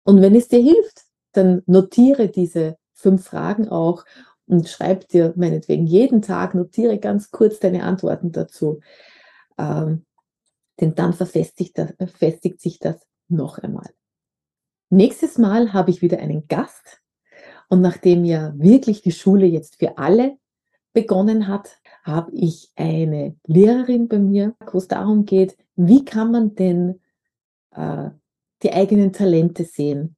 Und 0.04 0.22
wenn 0.22 0.36
es 0.36 0.48
dir 0.48 0.62
hilft, 0.62 1.06
dann 1.34 1.64
notiere 1.66 2.30
diese 2.30 2.78
fünf 2.94 3.26
Fragen 3.26 3.70
auch 3.70 4.06
und 4.48 4.68
schreib 4.68 5.08
dir 5.08 5.34
meinetwegen 5.36 5.88
jeden 5.88 6.22
Tag, 6.22 6.56
notiere 6.56 7.00
ganz 7.00 7.32
kurz 7.32 7.60
deine 7.60 7.84
Antworten 7.84 8.32
dazu. 8.32 8.82
Ähm, 9.58 10.06
denn 10.80 10.96
dann 10.96 11.14
verfestigt, 11.14 11.78
das, 11.78 11.94
festigt 12.12 12.60
sich 12.60 12.80
das 12.80 13.06
noch 13.28 13.58
einmal. 13.60 13.90
Nächstes 14.90 15.38
Mal 15.38 15.74
habe 15.74 15.92
ich 15.92 16.02
wieder 16.02 16.20
einen 16.20 16.48
Gast. 16.48 17.02
Und 17.70 17.82
nachdem 17.82 18.26
ja 18.26 18.54
wirklich 18.58 19.02
die 19.02 19.14
Schule 19.14 19.46
jetzt 19.46 19.78
für 19.78 19.98
alle 19.98 20.38
begonnen 20.94 21.48
hat, 21.48 21.78
habe 22.04 22.32
ich 22.34 22.72
eine 22.76 23.38
Lehrerin 23.46 24.08
bei 24.08 24.20
mir, 24.20 24.56
wo 24.72 24.80
es 24.80 24.88
darum 24.88 25.26
geht, 25.26 25.56
wie 25.76 26.04
kann 26.04 26.32
man 26.32 26.56
denn 26.56 27.00
äh, 27.72 28.10
die 28.64 28.74
eigenen 28.74 29.14
Talente 29.14 29.64
sehen? 29.64 30.18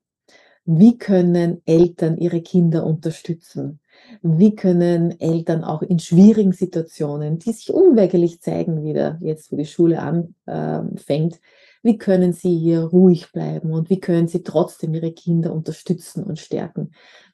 Wie 0.66 0.98
können 0.98 1.62
Eltern 1.66 2.18
ihre 2.18 2.42
Kinder 2.42 2.86
unterstützen? 2.86 3.80
Wie 4.22 4.56
können 4.56 5.20
Eltern 5.20 5.64
auch 5.64 5.82
in 5.82 6.00
schwierigen 6.00 6.54
Situationen, 6.54 7.40
die 7.40 7.52
sich 7.52 7.74
unweigerlich 7.74 8.42
zeigen, 8.42 8.84
wieder 8.84 9.18
jetzt, 9.22 9.52
wo 9.52 9.56
die 9.56 9.66
Schule 9.66 10.00
anfängt, 10.00 11.36
ähm, 11.36 11.40
wie 11.84 11.98
können 11.98 12.32
sie 12.32 12.58
hier 12.58 12.82
ruhig 12.82 13.32
bleiben 13.34 13.72
und 13.72 13.90
wie 13.90 14.00
können 14.00 14.28
sie 14.28 14.44
trotzdem 14.44 14.94
ihre 14.94 15.12
Kinder 15.12 15.54
unterstützen 15.54 16.24
und 16.24 16.40
stärken? 16.40 16.92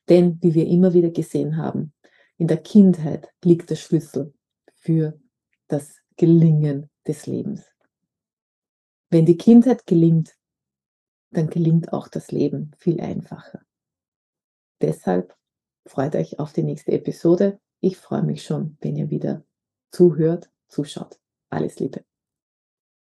Denn, 0.10 0.39
wie 0.41 0.56
wir 0.56 0.67
immer 0.67 0.93
wieder 0.93 1.12
gesehen 1.12 1.58
haben, 1.58 1.93
in 2.38 2.48
der 2.48 2.58
Kindheit 2.58 3.30
liegt 3.43 3.69
der 3.69 3.76
Schlüssel 3.76 4.34
für 4.74 5.19
das 5.67 5.98
Gelingen 6.17 6.89
des 7.06 7.28
Lebens. 7.28 7.63
Wenn 9.12 9.26
die 9.26 9.38
Kindheit 9.38 9.86
gelingt, 9.86 10.36
dann 11.32 11.50
gelingt 11.50 11.93
auch 11.93 12.08
das 12.08 12.32
Leben 12.32 12.72
viel 12.78 13.00
einfacher. 13.02 13.62
Deshalb 14.82 15.36
freut 15.89 16.15
euch 16.15 16.39
auf 16.39 16.54
die 16.54 16.63
nächste 16.63 16.91
Episode. 16.91 17.60
Ich 17.82 17.97
freue 17.97 18.23
mich 18.23 18.43
schon, 18.43 18.78
wenn 18.82 18.95
ihr 18.95 19.10
wieder 19.10 19.43
zuhört, 19.91 20.49
zuschaut. 20.67 21.19
Alles 21.49 21.80
Liebe. 21.80 22.09